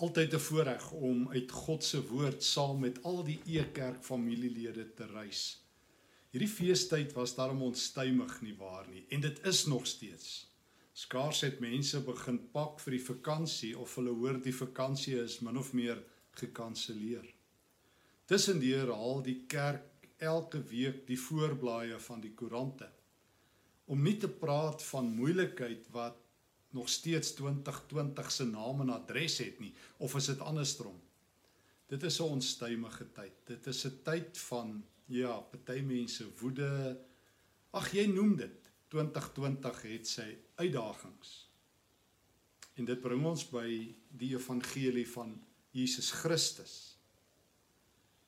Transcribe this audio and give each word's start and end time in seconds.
altyd 0.00 0.34
'n 0.34 0.44
voorreg 0.48 0.90
om 0.92 1.28
uit 1.28 1.50
God 1.50 1.84
se 1.84 2.00
woord 2.08 2.44
saam 2.44 2.78
met 2.80 3.02
al 3.02 3.24
die 3.24 3.40
E-kerk 3.46 4.04
familielede 4.04 4.94
te 4.94 5.06
reis. 5.06 5.42
Hierdie 6.30 6.48
feestyd 6.48 7.12
was 7.12 7.34
daarom 7.34 7.62
onstuimig 7.62 8.40
nie 8.40 8.54
waar 8.56 8.88
nie 8.88 9.04
en 9.08 9.20
dit 9.20 9.46
is 9.46 9.66
nog 9.66 9.86
steeds. 9.86 10.46
Skaars 10.92 11.40
het 11.40 11.60
mense 11.60 12.00
begin 12.00 12.38
pak 12.52 12.80
vir 12.80 12.96
die 12.96 13.04
vakansie 13.04 13.78
of 13.78 13.94
hulle 13.94 14.14
hoor 14.14 14.40
die 14.42 14.54
vakansie 14.54 15.18
is 15.22 15.40
min 15.40 15.58
of 15.58 15.72
meer 15.72 16.02
gekanselleer. 16.30 17.26
Tussendeur 18.24 18.94
haal 18.94 19.22
die 19.22 19.44
kerk 19.46 20.08
elke 20.18 20.62
week 20.62 21.06
die 21.06 21.18
voorblaaie 21.18 21.98
van 21.98 22.20
die 22.20 22.34
koerante. 22.34 22.88
Om 23.84 24.02
nie 24.02 24.16
te 24.16 24.28
praat 24.28 24.82
van 24.82 25.14
moeilikheid 25.16 25.88
wat 25.92 26.16
nog 26.70 26.88
steeds 26.88 27.32
2020 27.32 28.32
se 28.32 28.44
naam 28.44 28.80
en 28.80 28.90
adres 28.94 29.38
het 29.38 29.58
nie 29.60 29.74
of 29.98 30.14
is 30.14 30.30
dit 30.30 30.40
andersom? 30.40 31.00
Dit 31.90 32.02
is 32.02 32.20
'n 32.20 32.22
onstuimige 32.38 33.12
tyd. 33.12 33.32
Dit 33.44 33.66
is 33.66 33.84
'n 33.86 34.00
tyd 34.02 34.38
van 34.38 34.84
ja, 35.06 35.40
party 35.40 35.80
mense 35.80 36.26
woede. 36.38 37.00
Ag 37.70 37.92
jy 37.92 38.06
noem 38.06 38.36
dit 38.36 38.70
2020 38.88 39.82
het 39.82 40.08
sy 40.08 40.36
uitdagings. 40.54 41.50
En 42.74 42.84
dit 42.84 43.00
bring 43.00 43.24
ons 43.26 43.44
by 43.50 43.96
die 44.08 44.34
evangelie 44.34 45.08
van 45.08 45.34
Jesus 45.70 46.10
Christus. 46.10 46.98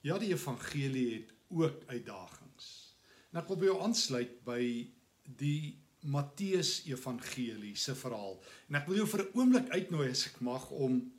Ja, 0.00 0.18
die 0.18 0.32
evangelie 0.32 1.14
het 1.14 1.34
ook 1.48 1.84
uitdagings. 1.86 2.96
En 3.30 3.40
ek 3.40 3.48
wil 3.48 3.56
by 3.56 3.64
jou 3.70 3.80
aansluit 3.82 4.44
by 4.44 4.62
die 5.22 5.81
Matteus 6.02 6.82
Evangelie 6.86 7.76
se 7.76 7.94
verhaal. 7.94 8.38
En 8.68 8.80
ek 8.80 8.86
wil 8.88 9.02
jou 9.02 9.08
vir 9.14 9.22
'n 9.22 9.38
oomblik 9.38 9.68
uitnooi 9.70 10.10
as 10.10 10.26
ek 10.26 10.40
mag 10.40 10.70
om 10.70 11.12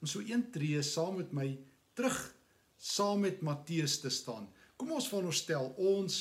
om 0.00 0.06
so 0.08 0.20
een 0.20 0.50
tree 0.50 0.82
saam 0.82 1.16
met 1.16 1.32
my 1.32 1.58
terug 1.94 2.34
saam 2.76 3.20
met 3.20 3.42
Matteus 3.42 4.00
te 4.00 4.08
staan. 4.08 4.48
Kom 4.76 4.92
ons 4.92 5.08
veronderstel 5.08 5.74
ons 5.76 6.14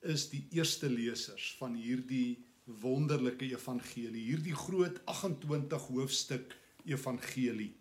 is 0.00 0.28
die 0.28 0.46
eerste 0.50 0.90
lesers 0.90 1.54
van 1.58 1.74
hierdie 1.74 2.44
wonderlike 2.82 3.48
evangelie, 3.48 4.26
hierdie 4.28 4.54
groot 4.54 5.00
28 5.06 5.86
hoofstuk 5.88 6.56
evangelie. 6.84 7.72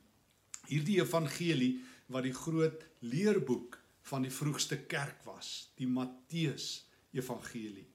Hierdie 0.70 1.02
evangelie 1.02 1.82
wat 2.08 2.24
die 2.24 2.36
groot 2.36 2.86
leerboek 3.00 3.78
van 4.12 4.24
die 4.26 4.34
vroegste 4.34 4.80
kerk 4.88 5.26
was, 5.28 5.72
die 5.76 5.88
Matteus 5.88 6.88
Evangelie. 7.12 7.91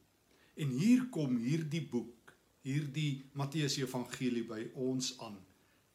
En 0.56 0.72
hier 0.72 1.04
kom 1.12 1.36
hierdie 1.36 1.82
boek, 1.84 2.32
hierdie 2.64 3.26
Matteus 3.36 3.76
Evangelie 3.76 4.44
by 4.48 4.62
ons 4.74 5.12
aan 5.20 5.36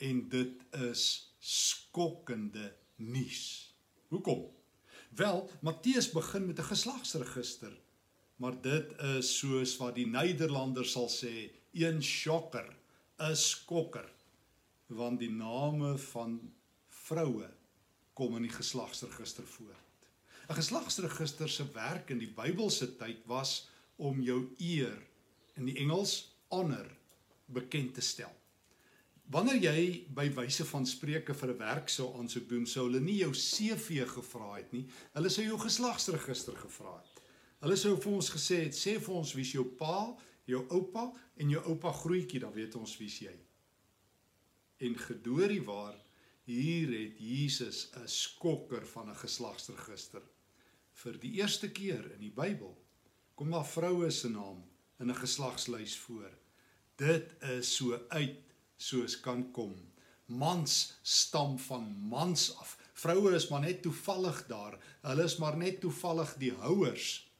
en 0.02 0.20
dit 0.30 0.62
is 0.90 1.06
skokkende 1.42 2.72
nuus. 3.02 3.74
Hoekom? 4.14 4.44
Wel, 5.18 5.42
Matteus 5.66 6.12
begin 6.14 6.46
met 6.46 6.60
'n 6.60 6.70
geslagsregister, 6.74 7.74
maar 8.38 8.62
dit 8.62 8.94
is 9.18 9.38
soos 9.38 9.78
wat 9.78 9.96
die 9.96 10.08
Nederlanders 10.08 10.92
sal 10.92 11.10
sê, 11.10 11.52
een 11.74 12.04
shocker, 12.04 12.76
'n 13.20 13.36
skokker, 13.36 14.10
want 14.88 15.20
die 15.20 15.32
name 15.32 15.98
van 15.98 16.54
vroue 16.88 17.50
kom 18.14 18.36
in 18.36 18.42
die 18.42 18.58
geslagsregister 18.58 19.48
voor. 19.48 19.76
'n 20.50 20.56
Geslagsregister 20.56 21.50
se 21.50 21.66
werk 21.74 22.10
in 22.10 22.20
die 22.20 22.34
Bybelse 22.34 22.98
tyd 22.98 23.26
was 23.26 23.71
om 24.02 24.22
jou 24.26 24.42
eer 24.58 24.98
in 25.60 25.68
die 25.70 25.78
Engels 25.84 26.16
honor 26.50 26.90
bekend 27.52 27.94
te 27.94 28.02
stel. 28.02 28.32
Wanneer 29.32 29.62
jy 29.64 29.84
by 30.12 30.26
wyse 30.36 30.66
van 30.68 30.86
spreuke 30.88 31.34
vir 31.38 31.54
'n 31.54 31.58
werk 31.58 31.90
sou 31.90 32.10
aansoek 32.20 32.50
doen, 32.50 32.66
sou 32.66 32.88
hulle 32.88 33.00
nie 33.00 33.20
jou 33.22 33.32
CV 33.32 34.04
gevra 34.08 34.58
het 34.58 34.72
nie. 34.74 34.88
Hulle 35.14 35.30
sou 35.30 35.46
jou 35.46 35.60
geslagsregister 35.60 36.56
gevra 36.56 36.98
het. 36.98 37.22
Hulle 37.62 37.78
sou 37.78 37.96
vir 37.96 38.12
ons 38.12 38.30
gesê 38.30 38.64
het, 38.66 38.76
sê 38.76 39.00
vir 39.00 39.16
ons 39.16 39.34
wie's 39.34 39.54
jou 39.54 39.64
pa, 39.64 40.18
jou 40.46 40.66
oupa 40.70 41.14
en 41.38 41.50
jou 41.50 41.64
oupa 41.64 41.92
grootjie, 41.92 42.40
dan 42.40 42.54
weet 42.54 42.76
ons 42.76 42.98
wie's 42.98 43.20
jy. 43.20 43.38
En 44.80 44.96
gedoorie 44.98 45.64
waar 45.64 45.96
hier 46.44 46.88
het 46.88 47.20
Jesus 47.20 47.92
'n 47.96 48.08
skokker 48.08 48.86
van 48.86 49.10
'n 49.10 49.16
geslagsregister 49.16 50.24
vir 50.92 51.18
die 51.20 51.32
eerste 51.40 51.70
keer 51.72 52.12
in 52.14 52.20
die 52.20 52.36
Bybel 52.36 52.76
kom 53.42 53.56
daar 53.56 53.66
vroue 53.66 54.12
se 54.14 54.30
naam 54.30 54.60
in 55.02 55.10
'n 55.10 55.16
geslagslys 55.18 55.98
voor. 55.98 56.30
Dit 56.96 57.34
is 57.42 57.76
so 57.76 58.00
uit 58.10 58.38
soos 58.78 59.20
kan 59.20 59.52
kom. 59.52 59.74
Mans 60.26 61.00
stam 61.02 61.60
van 61.60 61.84
mans 62.10 62.56
af. 62.56 62.78
Vroue 62.94 63.36
is 63.36 63.48
maar 63.48 63.60
net 63.60 63.82
toevallig 63.82 64.48
daar. 64.48 64.78
Hulle 65.02 65.24
is 65.24 65.38
maar 65.38 65.58
net 65.58 65.80
toevallig 65.80 66.36
die 66.38 66.54
houers 66.54 67.32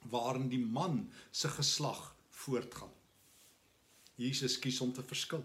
waarin 0.00 0.48
die 0.48 0.66
man 0.66 1.12
se 1.30 1.48
geslag 1.48 2.16
voortgaan. 2.30 2.94
Jesus 4.14 4.58
kies 4.58 4.80
om 4.80 4.92
te 4.92 5.02
verskil. 5.02 5.44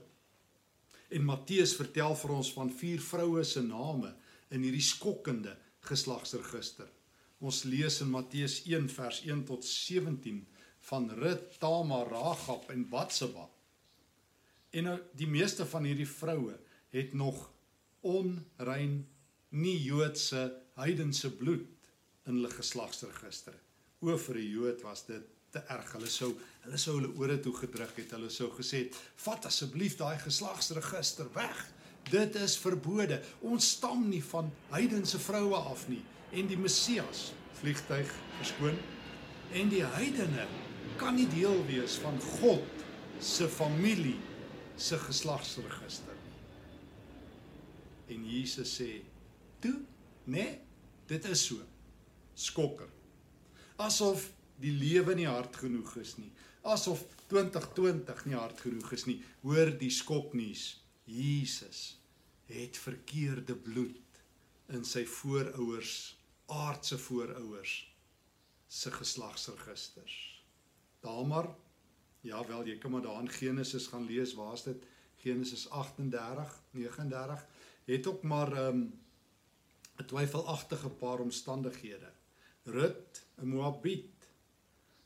En 1.10 1.24
Matteus 1.24 1.76
vertel 1.76 2.16
vir 2.16 2.30
ons 2.30 2.54
van 2.54 2.72
vier 2.72 3.02
vroue 3.02 3.44
se 3.44 3.62
name 3.62 4.16
in 4.50 4.62
hierdie 4.62 4.82
skokkende 4.82 5.58
geslagsregister. 5.80 6.97
Ons 7.38 7.64
lees 7.70 8.00
in 8.02 8.10
Matteus 8.10 8.64
1 8.66 8.90
vers 8.90 9.22
1 9.26 9.44
tot 9.46 9.66
17 9.66 10.42
van 10.90 11.10
Rut, 11.20 11.60
Tamar, 11.60 12.10
Ragab 12.10 12.70
en 12.74 12.88
Batseba. 12.90 13.46
En 14.74 14.90
nou 14.90 14.98
die 15.18 15.30
meeste 15.30 15.66
van 15.70 15.86
hierdie 15.86 16.10
vroue 16.10 16.58
het 16.96 17.14
nog 17.14 17.44
onrein 18.08 19.04
nie 19.50 19.78
Joodse 19.84 20.50
heidense 20.78 21.32
bloed 21.38 21.68
in 22.28 22.40
hulle 22.40 22.52
geslagsregister. 22.52 23.56
O 24.02 24.18
vir 24.18 24.38
'n 24.38 24.52
Jood 24.52 24.82
was 24.82 25.06
dit 25.06 25.24
te 25.52 25.60
erg. 25.60 25.92
Hulle 25.94 26.10
sou 26.10 26.34
hulle 26.66 26.78
sou 26.78 27.00
hulle 27.00 27.14
ore 27.18 27.40
toe 27.40 27.54
gedruk 27.54 27.96
het. 27.98 28.12
Hulle 28.12 28.30
sou 28.30 28.50
gesê 28.50 28.84
het: 28.86 28.96
"Vat 29.16 29.46
asseblief 29.46 29.96
daai 29.98 30.20
geslagsregister 30.20 31.34
weg. 31.34 31.72
Dit 32.10 32.36
is 32.36 32.58
verbode. 32.58 33.22
Ons 33.42 33.70
stam 33.70 34.10
nie 34.10 34.24
van 34.24 34.52
heidense 34.70 35.20
vroue 35.20 35.56
af 35.56 35.88
nie." 35.88 36.04
En 36.32 36.48
die 36.48 36.58
Messias 36.60 37.32
vliegtyg 37.60 38.12
verskoon 38.38 38.78
en 39.56 39.70
die 39.72 39.84
heidene 39.96 40.48
kan 41.00 41.16
nie 41.16 41.28
deel 41.32 41.62
wees 41.68 41.98
van 42.04 42.18
God 42.40 42.86
se 43.24 43.48
familie 43.50 44.18
se 44.78 44.98
geslagsregister 45.02 46.18
nie. 46.24 48.16
En 48.16 48.26
Jesus 48.30 48.76
sê: 48.82 49.02
"Toe, 49.60 49.80
nee, 50.26 50.60
dit 51.08 51.26
is 51.26 51.46
so. 51.46 51.58
Skokker. 52.34 52.90
Asof 53.76 54.32
die 54.60 54.72
lewe 54.72 55.16
nie 55.16 55.28
hard 55.28 55.56
genoeg 55.56 55.96
is 55.98 56.18
nie. 56.18 56.32
Asof 56.62 57.04
2020 57.28 58.26
nie 58.26 58.36
hard 58.36 58.60
genoeg 58.62 58.92
is 58.92 59.06
nie. 59.06 59.24
Hoor 59.42 59.72
die 59.78 59.90
skoknuus. 59.90 60.84
Jesus 61.06 61.98
het 62.46 62.78
verkeerde 62.78 63.56
bloed 63.56 64.22
in 64.68 64.84
sy 64.84 65.06
voorouers 65.06 66.17
aardse 66.48 66.98
voorouers 66.98 67.96
se 68.68 68.92
geslagsregisters. 68.92 70.44
Tamar, 71.00 71.56
ja 72.22 72.48
wel, 72.48 72.66
jy 72.66 72.78
kan 72.78 72.92
maar 72.92 73.02
daar 73.02 73.20
in 73.20 73.30
Genesis 73.30 73.88
gaan 73.88 74.06
lees, 74.06 74.34
waar's 74.34 74.64
dit? 74.64 74.84
Genesis 75.16 75.70
38, 75.70 76.64
39 76.72 77.46
het 77.86 78.08
ook 78.08 78.24
maar 78.24 78.52
'n 78.52 78.58
um, 78.58 79.00
twyfelagtige 80.06 80.90
paar 80.90 81.20
omstandighede. 81.20 82.12
Rut, 82.64 83.26
'n 83.36 83.48
Moabiet. 83.48 84.28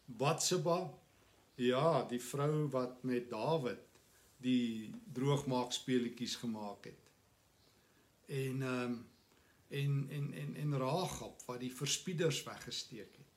Batseba, 0.05 0.93
ja, 1.55 2.03
die 2.03 2.21
vrou 2.21 2.69
wat 2.69 3.03
met 3.03 3.29
Dawid 3.29 3.79
die 4.37 4.93
droogmaak 5.13 5.71
speletjies 5.71 6.35
gemaak 6.35 6.83
het. 6.83 7.09
En 8.25 8.61
ehm 8.61 8.91
um, 8.91 9.09
en 9.71 10.07
en 10.09 10.33
en 10.33 10.55
en 10.55 10.77
Ragab 10.79 11.43
wat 11.47 11.59
die 11.59 11.73
verspieders 11.73 12.43
weggesteek 12.43 13.15
het. 13.17 13.29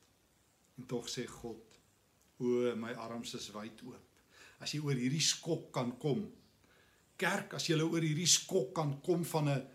En 0.79 0.87
tog 0.87 1.09
sê 1.09 1.27
God: 1.27 1.79
"O, 2.39 2.75
my 2.77 2.93
arms 2.93 3.35
is 3.35 3.51
wyd 3.55 3.83
oop. 3.87 4.23
As 4.59 4.73
jy 4.73 4.81
oor 4.81 4.99
hierdie 4.99 5.23
skok 5.23 5.73
kan 5.73 5.97
kom. 5.99 6.25
Kerk, 7.17 7.55
as 7.55 7.69
jy 7.69 7.79
oor 7.83 8.03
hierdie 8.03 8.27
skok 8.27 8.75
kan 8.75 9.01
kom 9.01 9.25
van 9.25 9.49
'n 9.49 9.67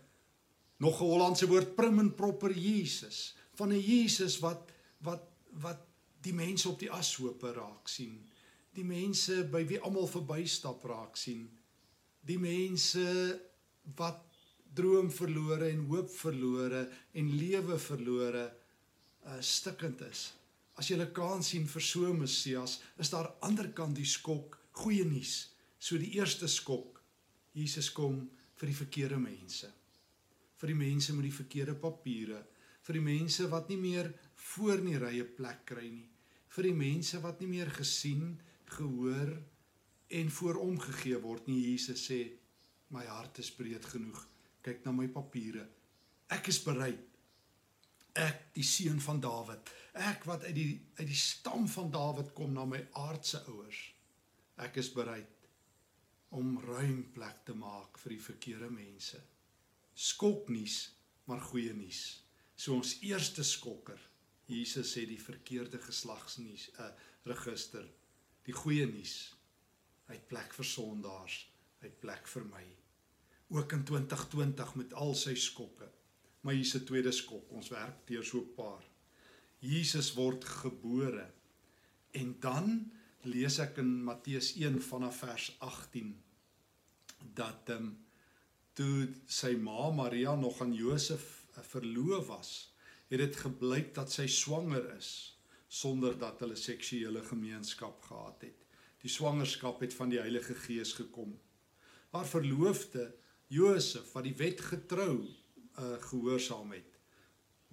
nog 0.78 1.00
'n 1.00 1.10
Hollandse 1.12 1.46
woord 1.46 1.74
prim 1.76 1.98
en 1.98 2.14
proper 2.14 2.52
Jesus, 2.52 3.34
van 3.54 3.72
'n 3.72 3.80
Jesus 3.80 4.38
wat 4.38 4.72
wat 4.98 5.26
wat 5.52 5.86
die 6.20 6.34
mense 6.34 6.68
op 6.68 6.78
die 6.78 6.90
ashope 6.92 7.52
raak 7.52 7.88
sien. 7.88 8.28
Die 8.72 8.84
mense 8.84 9.44
by 9.44 9.64
wie 9.66 9.80
almal 9.80 10.06
verbystap 10.06 10.84
raak 10.84 11.16
sien. 11.16 11.48
Die 12.20 12.38
mense 12.38 13.40
wat 13.96 14.29
droom 14.74 15.10
verlore 15.10 15.70
en 15.70 15.86
hoop 15.90 16.10
verlore 16.10 16.88
en 17.12 17.30
lewe 17.36 17.78
verlore 17.78 18.44
uh, 19.26 19.40
stikkend 19.40 20.00
is. 20.06 20.32
As 20.76 20.88
jy 20.88 20.96
'n 20.96 21.12
kans 21.12 21.48
sien 21.48 21.66
vir 21.66 21.82
so 21.82 22.06
'n 22.06 22.18
Messias, 22.18 22.80
is 22.98 23.10
daar 23.10 23.34
ander 23.42 23.72
kant 23.72 23.96
die 23.96 24.04
skok, 24.06 24.58
goeie 24.72 25.04
nuus. 25.04 25.50
So 25.78 25.98
die 25.98 26.14
eerste 26.16 26.48
skok, 26.48 27.02
Jesus 27.52 27.90
kom 27.92 28.30
vir 28.56 28.66
die 28.68 28.76
verkeerde 28.76 29.18
mense. 29.18 29.72
vir 30.60 30.74
die 30.74 30.76
mense 30.76 31.14
met 31.16 31.24
die 31.24 31.32
verkeerde 31.32 31.74
papiere, 31.80 32.42
vir 32.84 32.98
die 32.98 33.04
mense 33.04 33.46
wat 33.52 33.70
nie 33.72 33.78
meer 33.80 34.10
voor 34.50 34.80
in 34.82 34.90
die 34.90 35.00
rye 35.00 35.24
plek 35.24 35.64
kry 35.72 35.86
nie, 35.88 36.08
vir 36.52 36.68
die 36.68 36.76
mense 36.76 37.20
wat 37.24 37.40
nie 37.40 37.48
meer 37.48 37.70
gesien, 37.72 38.34
gehoor 38.70 39.32
en 40.20 40.34
vooromgegee 40.34 41.18
word 41.22 41.48
nie. 41.48 41.62
Jesus 41.72 42.04
sê, 42.10 42.20
my 42.90 43.06
hart 43.06 43.40
is 43.42 43.50
breed 43.54 43.86
genoeg. 43.88 44.29
Kyk 44.62 44.84
na 44.84 44.92
my 44.92 45.08
papiere. 45.08 45.66
Ek 46.30 46.50
is 46.52 46.60
bereid. 46.62 47.06
Ek, 48.20 48.50
die 48.54 48.66
seun 48.66 48.98
van 49.00 49.20
Dawid, 49.22 49.70
ek 50.02 50.24
wat 50.26 50.44
uit 50.48 50.54
die 50.56 50.70
uit 50.98 51.06
die 51.06 51.18
stam 51.18 51.68
van 51.70 51.92
Dawid 51.94 52.32
kom 52.34 52.52
na 52.56 52.64
my 52.66 52.80
aardse 52.98 53.38
ouers. 53.52 53.82
Ek 54.60 54.80
is 54.82 54.90
bereid 54.92 55.30
om 56.36 56.58
ruim 56.62 57.04
plek 57.14 57.44
te 57.46 57.54
maak 57.58 57.98
vir 58.02 58.16
die 58.16 58.22
verkeerde 58.22 58.70
mense. 58.70 59.20
Skoknuus, 59.94 60.78
maar 61.26 61.42
goeie 61.50 61.72
nuus. 61.74 62.02
So 62.56 62.76
ons 62.76 62.98
eerste 63.06 63.46
skokker. 63.46 63.98
Jesus 64.50 64.90
sê 64.94 65.06
die 65.06 65.20
verkeerde 65.22 65.78
geslagsnuus, 65.78 66.70
'n 66.74 66.82
uh, 66.82 66.92
register. 67.30 67.86
Die 68.46 68.54
goeie 68.54 68.86
nuus. 68.86 69.34
Hy 70.08 70.18
het 70.18 70.28
plek 70.28 70.54
vir 70.54 70.66
sondaars, 70.66 71.36
hy 71.80 71.86
het 71.86 72.00
plek 72.02 72.26
vir 72.26 72.44
my. 72.50 72.64
Ook 73.50 73.72
in 73.72 73.84
2020 73.84 74.74
met 74.74 74.92
al 74.94 75.14
sy 75.18 75.34
skokke. 75.34 75.88
Maar 76.40 76.54
hier's 76.54 76.74
'n 76.74 76.84
tweede 76.84 77.12
skok. 77.12 77.50
Ons 77.50 77.68
werk 77.68 78.06
deur 78.06 78.24
so 78.24 78.38
'n 78.38 78.54
paar. 78.54 78.84
Jesus 79.58 80.14
word 80.14 80.44
gebore. 80.44 81.30
En 82.10 82.36
dan 82.40 82.92
lees 83.22 83.58
ek 83.58 83.76
in 83.76 84.04
Matteus 84.04 84.54
1 84.56 84.80
vanaf 84.82 85.18
vers 85.18 85.56
18 85.58 86.22
dat 87.34 87.68
ehm 87.68 87.82
um, 87.82 87.98
toe 88.72 89.08
sy 89.26 89.56
ma 89.56 89.90
Maria 89.90 90.34
nog 90.34 90.60
aan 90.60 90.72
Josef 90.74 91.46
eh, 91.54 91.62
verloof 91.62 92.26
was, 92.26 92.74
het 93.08 93.18
dit 93.18 93.36
gebleik 93.36 93.94
dat 93.94 94.12
sy 94.12 94.26
swanger 94.26 94.96
is 94.96 95.40
sonder 95.68 96.16
dat 96.18 96.40
hulle 96.40 96.56
seksuele 96.56 97.22
gemeenskap 97.22 98.02
gehad 98.02 98.42
het. 98.42 98.64
Die 99.02 99.10
swangerskap 99.10 99.80
het 99.80 99.94
van 99.94 100.10
die 100.10 100.18
Heilige 100.18 100.54
Gees 100.54 100.92
gekom. 100.92 101.36
Haar 102.10 102.26
verloofde 102.26 103.12
Josef 103.50 104.12
wat 104.14 104.28
die 104.28 104.36
wet 104.38 104.60
getrou 104.62 105.14
uh, 105.18 105.96
gehoorsaam 106.04 106.70
het, 106.76 106.98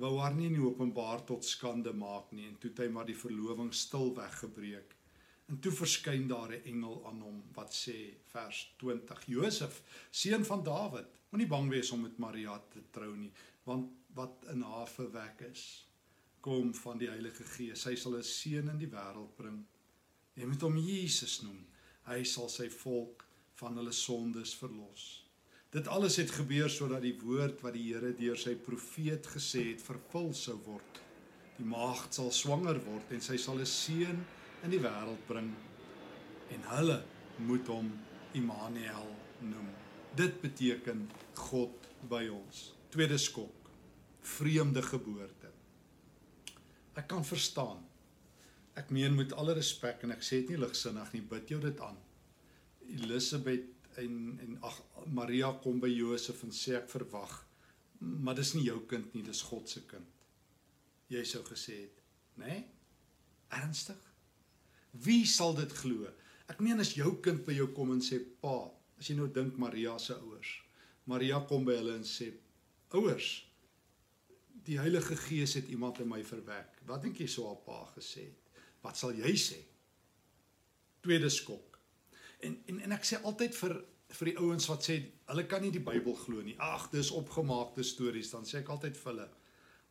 wou 0.02 0.16
haar 0.18 0.34
nie 0.34 0.48
in 0.50 0.62
openbaar 0.62 1.22
tot 1.30 1.46
skande 1.46 1.94
maak 1.94 2.32
nie 2.34 2.48
en 2.50 2.56
toe 2.58 2.72
het 2.72 2.82
hy 2.82 2.88
maar 2.94 3.06
die 3.06 3.18
verloving 3.18 3.70
stil 3.74 4.10
weggebreek. 4.18 4.96
En 5.48 5.60
toe 5.64 5.72
verskyn 5.72 6.26
daar 6.28 6.52
'n 6.52 6.66
engel 6.74 6.98
aan 7.08 7.22
hom 7.22 7.44
wat 7.54 7.74
sê 7.74 8.18
vers 8.34 8.74
20: 8.78 9.26
Josef, 9.26 9.84
seun 10.12 10.46
van 10.46 10.64
Dawid, 10.64 11.22
moenie 11.30 11.48
bang 11.48 11.70
wees 11.70 11.92
om 11.92 12.02
met 12.02 12.18
Maria 12.18 12.58
te 12.74 12.82
trou 12.92 13.16
nie, 13.16 13.32
want 13.64 13.92
wat 14.14 14.46
in 14.50 14.62
haar 14.62 14.88
verwek 14.88 15.42
is, 15.52 15.86
kom 16.42 16.74
van 16.74 16.98
die 16.98 17.10
Heilige 17.10 17.44
Gees. 17.44 17.84
Hy 17.84 17.96
sal 17.96 18.18
'n 18.18 18.24
seun 18.24 18.70
in 18.70 18.78
die 18.78 18.92
wêreld 18.92 19.36
bring. 19.36 19.66
Jy 20.34 20.46
moet 20.46 20.62
hom 20.62 20.78
Jesus 20.78 21.42
noem. 21.42 21.66
Hy 22.06 22.24
sal 22.24 22.50
sy 22.50 22.70
volk 22.70 23.26
van 23.54 23.78
hulle 23.78 23.92
sondes 23.92 24.56
verlos. 24.56 25.27
Dit 25.70 25.88
alles 25.92 26.16
het 26.16 26.32
gebeur 26.32 26.70
sodat 26.72 27.04
die 27.04 27.18
woord 27.20 27.60
wat 27.66 27.76
die 27.76 27.90
Here 27.90 28.14
deur 28.16 28.40
sy 28.40 28.56
profeet 28.56 29.28
gesê 29.28 29.66
het 29.74 29.84
vervul 29.84 30.32
sou 30.38 30.56
word. 30.64 31.02
Die 31.58 31.68
maagd 31.68 32.16
sal 32.16 32.32
swanger 32.32 32.80
word 32.86 33.12
en 33.12 33.24
sy 33.24 33.36
sal 33.38 33.60
'n 33.60 33.66
seun 33.66 34.24
in 34.64 34.72
die 34.72 34.80
wêreld 34.80 35.26
bring 35.28 35.52
en 36.56 36.64
hulle 36.72 37.04
moet 37.38 37.68
hom 37.68 37.92
Immanuel 38.34 39.12
noem. 39.42 39.68
Dit 40.16 40.42
beteken 40.42 41.10
God 41.36 41.88
by 42.10 42.28
ons. 42.32 42.74
Tweede 42.90 43.18
skok. 43.18 43.70
Vreemde 44.22 44.82
geboorte. 44.82 45.52
Ek 46.96 47.08
kan 47.08 47.26
verstaan. 47.26 47.84
Ek 48.78 48.90
meen 48.90 49.16
met 49.16 49.34
alle 49.34 49.54
respek 49.54 50.04
en 50.04 50.12
ek 50.12 50.24
sê 50.24 50.42
dit 50.42 50.50
nie 50.50 50.62
ligsinnig 50.62 51.14
nie, 51.14 51.22
bid 51.22 51.50
jou 51.50 51.60
dit 51.62 51.80
aan. 51.82 51.98
Elisabeth 52.88 53.77
en 53.98 54.40
en 54.44 54.58
ag 54.70 54.78
Maria 55.06 55.52
kom 55.64 55.80
by 55.84 55.90
Josef 55.92 56.44
en 56.46 56.54
sê 56.56 56.78
ek 56.78 56.90
verwag, 56.92 57.34
maar 58.00 58.38
dis 58.38 58.54
nie 58.56 58.68
jou 58.68 58.80
kind 58.90 59.14
nie, 59.16 59.24
dis 59.26 59.42
God 59.50 59.70
se 59.70 59.84
kind. 59.90 60.08
Jy 61.12 61.24
sou 61.26 61.44
gesê 61.48 61.82
het, 61.86 62.02
né? 62.38 62.48
Nee? 62.48 62.66
Ernstig? 63.58 64.00
Wie 64.92 65.26
sal 65.30 65.56
dit 65.56 65.72
glo? 65.82 66.10
Ek 66.52 66.60
meen 66.64 66.84
as 66.84 66.94
jou 66.98 67.14
kind 67.24 67.44
by 67.46 67.56
jou 67.56 67.70
kom 67.76 67.94
en 67.96 68.04
sê 68.04 68.20
pa, 68.42 68.58
as 69.00 69.10
jy 69.10 69.18
nou 69.18 69.28
dink 69.34 69.58
Maria 69.62 69.96
se 70.02 70.16
ouers. 70.18 70.54
Maria 71.08 71.40
kom 71.48 71.66
by 71.68 71.78
hulle 71.80 71.96
en 72.00 72.08
sê 72.08 72.32
ouers, 72.96 73.30
die 74.68 74.80
Heilige 74.80 75.16
Gees 75.16 75.56
het 75.56 75.70
iemand 75.72 76.02
in 76.04 76.10
my 76.12 76.20
verwek. 76.28 76.82
Wat 76.88 77.04
dink 77.04 77.22
jy 77.22 77.30
sou 77.32 77.48
haar 77.48 77.62
pa 77.64 77.86
gesê 77.94 78.26
het? 78.28 78.64
Wat 78.84 79.00
sal 79.00 79.16
jy 79.16 79.32
sê? 79.40 79.62
Tweede 81.04 81.30
skok. 81.32 81.77
En 82.46 82.58
en 82.66 82.80
en 82.86 82.92
ek 82.98 83.06
sê 83.06 83.22
altyd 83.24 83.56
vir 83.56 83.78
vir 84.18 84.30
die 84.32 84.38
ouens 84.40 84.68
wat 84.70 84.86
sê 84.88 84.98
hulle 85.28 85.44
kan 85.52 85.62
nie 85.62 85.74
die 85.74 85.84
Bybel 85.84 86.16
glo 86.16 86.44
nie. 86.46 86.56
Ag, 86.64 86.88
dis 86.94 87.12
opgemaakte 87.12 87.84
stories. 87.84 88.32
Dan 88.32 88.48
sê 88.48 88.62
ek 88.62 88.72
altyd 88.72 88.98
vir 89.00 89.12
hulle 89.12 89.28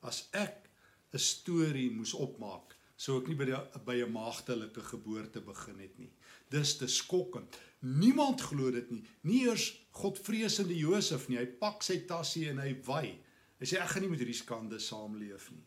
as 0.06 0.28
ek 0.32 0.70
'n 1.12 1.18
storie 1.18 1.90
moes 1.90 2.14
opmaak, 2.14 2.76
sou 2.96 3.18
ek 3.20 3.28
nie 3.28 3.36
by 3.36 3.44
die, 3.44 3.60
by 3.84 3.96
'n 4.02 4.12
maagdelike 4.12 4.82
geboorte 4.82 5.40
begin 5.40 5.78
het 5.80 5.98
nie. 5.98 6.12
Dis 6.50 6.76
te 6.76 6.86
skokkend. 6.86 7.58
Niemand 7.80 8.40
glo 8.40 8.70
dit 8.70 8.90
nie. 8.90 9.04
Nie 9.22 9.46
eers 9.46 9.72
Godvreesende 9.90 10.76
Josef 10.76 11.28
nie. 11.28 11.38
Hy 11.38 11.46
pak 11.46 11.82
sy 11.82 12.04
tassie 12.06 12.48
en 12.50 12.58
hy 12.58 12.74
wy. 12.86 13.18
Hy 13.58 13.66
sê 13.66 13.80
ek 13.80 13.88
gaan 13.88 14.02
nie 14.02 14.10
met 14.10 14.20
hierdie 14.20 14.36
skande 14.36 14.78
saamleef 14.78 15.50
nie. 15.50 15.64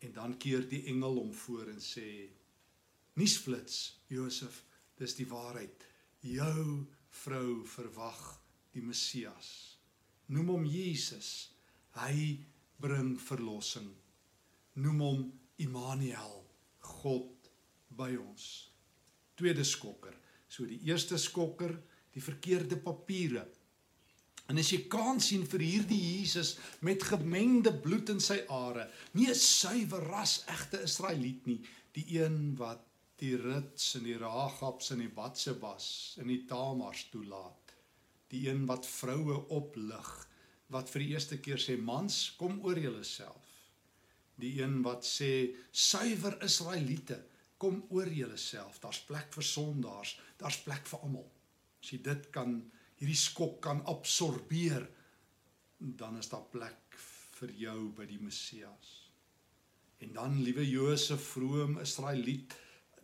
En 0.00 0.12
dan 0.12 0.36
keer 0.38 0.68
die 0.68 0.84
engel 0.86 1.16
hom 1.16 1.32
voor 1.34 1.68
en 1.68 1.80
sê: 1.80 2.30
"Nuusflits, 3.14 4.00
Josef, 4.08 4.64
dis 5.00 5.16
die 5.16 5.28
waarheid. 5.28 5.86
Jou 6.20 6.86
vrou 7.24 7.64
verwag 7.66 8.20
die 8.74 8.84
Messias. 8.84 9.78
Noem 10.30 10.54
hom 10.54 10.66
Jesus. 10.68 11.50
Hy 11.98 12.38
bring 12.80 13.16
verlossing. 13.20 13.88
Noem 14.80 15.00
hom 15.04 15.22
Immanuel, 15.60 16.44
God 17.00 17.50
by 17.96 18.12
ons. 18.20 18.44
Tweede 19.36 19.64
skokker. 19.66 20.14
So 20.50 20.66
die 20.68 20.80
eerste 20.88 21.18
skokker, 21.20 21.74
die 22.14 22.22
verkeerde 22.22 22.78
papiere. 22.80 23.44
En 24.50 24.58
as 24.58 24.70
jy 24.72 24.80
kan 24.90 25.20
sien 25.22 25.44
vir 25.46 25.62
hierdie 25.62 26.00
Jesus 26.16 26.56
met 26.86 27.04
gemengde 27.06 27.70
bloed 27.84 28.10
in 28.10 28.22
sy 28.22 28.40
are, 28.50 28.88
nie 29.14 29.28
'n 29.30 29.34
suiwer 29.34 30.02
ras 30.10 30.40
egte 30.50 30.82
Israeliet 30.82 31.46
nie, 31.46 31.60
die 31.94 32.18
een 32.18 32.56
wat 32.58 32.89
die 33.20 33.36
Rits 33.36 33.94
en 33.98 34.06
die 34.08 34.16
Ragabs 34.18 34.90
en 34.94 35.02
die 35.04 35.12
Batsebas 35.12 35.86
en 36.20 36.30
die 36.32 36.42
Tamars 36.48 37.06
toelaat. 37.12 37.74
Die 38.32 38.46
een 38.48 38.64
wat 38.68 38.86
vroue 38.86 39.36
oplig, 39.52 40.10
wat 40.70 40.90
vir 40.92 41.04
die 41.04 41.12
eerste 41.16 41.40
keer 41.42 41.60
sê 41.60 41.76
mans, 41.76 42.30
kom 42.38 42.60
oor 42.64 42.78
julleself. 42.78 43.48
Die 44.40 44.54
een 44.62 44.80
wat 44.86 45.04
sê 45.04 45.50
suiwer 45.72 46.38
Israeliete 46.46 47.18
kom 47.60 47.82
oor 47.92 48.08
julleself. 48.08 48.78
Daar's 48.80 49.02
plek 49.04 49.34
vir 49.36 49.44
sondaars 49.44 50.16
daar's 50.40 50.60
plek 50.64 50.86
vir 50.88 51.04
almal. 51.04 51.28
As 51.80 51.92
jy 51.92 52.00
dit 52.04 52.30
kan 52.32 52.56
hierdie 53.00 53.18
skok 53.18 53.60
kan 53.64 53.82
absorbeer 53.88 54.86
dan 55.80 56.18
is 56.20 56.28
daar 56.28 56.44
plek 56.52 56.96
vir 57.40 57.52
jou 57.56 57.78
by 57.96 58.06
die 58.08 58.20
Messias. 58.20 58.96
En 60.00 60.12
dan 60.16 60.40
liewe 60.44 60.64
Josef 60.68 61.22
vroom 61.34 61.78
Israeliet 61.80 62.56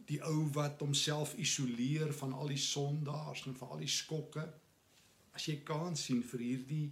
die 0.06 0.20
ou 0.22 0.46
wat 0.54 0.80
homself 0.80 1.34
isoleer 1.42 2.12
van 2.14 2.32
al 2.32 2.52
die 2.52 2.60
sondaars 2.60 3.46
en 3.46 3.56
van 3.58 3.74
al 3.74 3.82
die 3.82 3.90
skokke 3.90 4.44
as 5.36 5.48
jy 5.48 5.60
kan 5.66 5.96
sien 5.96 6.22
vir 6.22 6.40
hierdie 6.40 6.86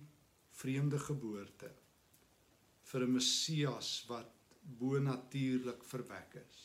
vreemde 0.55 0.99
geboorte 0.99 1.71
vir 2.91 3.07
'n 3.07 3.13
Messias 3.13 4.05
wat 4.09 4.31
bonatuurlik 4.81 5.85
verwek 5.85 6.37
is. 6.41 6.61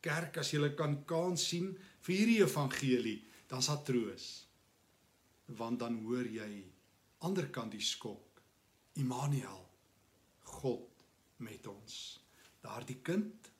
Kerk, 0.00 0.38
as 0.38 0.52
jy 0.52 0.74
kan 0.78 1.04
kans 1.04 1.48
sien 1.50 1.72
vir 2.06 2.14
hierdie 2.14 2.42
evangelie, 2.44 3.24
dan 3.48 3.62
sal 3.62 3.82
troos. 3.82 4.46
Want 5.46 5.80
dan 5.80 5.98
hoor 6.04 6.26
jy 6.26 6.64
ander 7.26 7.48
kant 7.50 7.72
die 7.72 7.82
skok. 7.82 8.42
Immanuel, 8.94 9.62
God 10.42 11.04
met 11.38 11.66
ons. 11.66 12.20
Daardie 12.62 13.00
kind, 13.02 13.50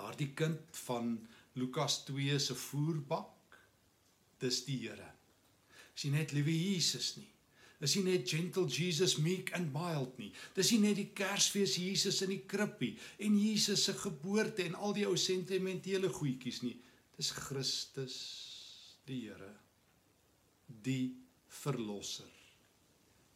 daardie 0.00 0.32
kind 0.36 0.80
van 0.86 1.14
Lukas 1.60 2.02
2 2.08 2.38
se 2.40 2.56
voerbak, 2.56 3.58
dis 4.40 4.64
die 4.64 4.78
Here. 4.86 5.10
Sien 5.94 6.16
net 6.16 6.32
liewe 6.32 6.54
Jesus 6.54 7.14
nie. 7.18 7.28
Dis 7.80 7.94
nie 7.96 8.04
net 8.04 8.28
gentle 8.28 8.66
Jesus 8.68 9.14
meek 9.24 9.54
and 9.56 9.70
mild 9.72 10.18
nie. 10.20 10.28
Dis 10.56 10.68
nie 10.74 10.82
net 10.82 10.98
die 10.98 11.08
Kersfees 11.16 11.78
Jesus 11.80 12.20
in 12.26 12.34
die 12.34 12.42
krippie 12.48 12.92
en 13.24 13.38
Jesus 13.40 13.86
se 13.88 13.94
geboorte 13.96 14.66
en 14.66 14.76
al 14.76 14.92
die 14.96 15.06
ou 15.08 15.16
sentimentele 15.16 16.10
goedjies 16.12 16.60
nie. 16.66 16.76
Dis 17.16 17.32
Christus 17.36 18.18
die 19.08 19.22
Here, 19.24 19.54
die 20.68 21.14
verlosser. 21.48 22.28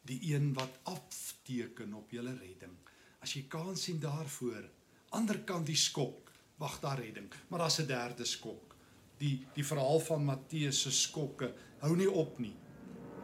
Die 0.05 0.21
een 0.35 0.53
wat 0.57 0.77
afteken 0.93 1.97
op 1.97 2.13
julle 2.13 2.37
redding. 2.37 2.77
As 3.25 3.33
jy 3.33 3.47
kans 3.49 3.87
sien 3.89 3.97
daarvoor, 4.03 4.69
ander 5.17 5.41
kant 5.49 5.71
die 5.71 5.79
skok, 5.81 6.24
wag 6.57 6.81
daar 6.81 7.01
redding, 7.01 7.33
maar 7.49 7.59
daar's 7.59 7.79
'n 7.81 7.87
derde 7.87 8.25
skok. 8.25 8.77
Die 9.19 9.47
die 9.55 9.67
verhaal 9.67 10.01
van 10.01 10.25
Matteus 10.25 10.83
se 10.83 10.91
skokke 10.91 11.55
hou 11.79 11.97
nie 11.97 12.11
op 12.11 12.39
nie. 12.39 12.55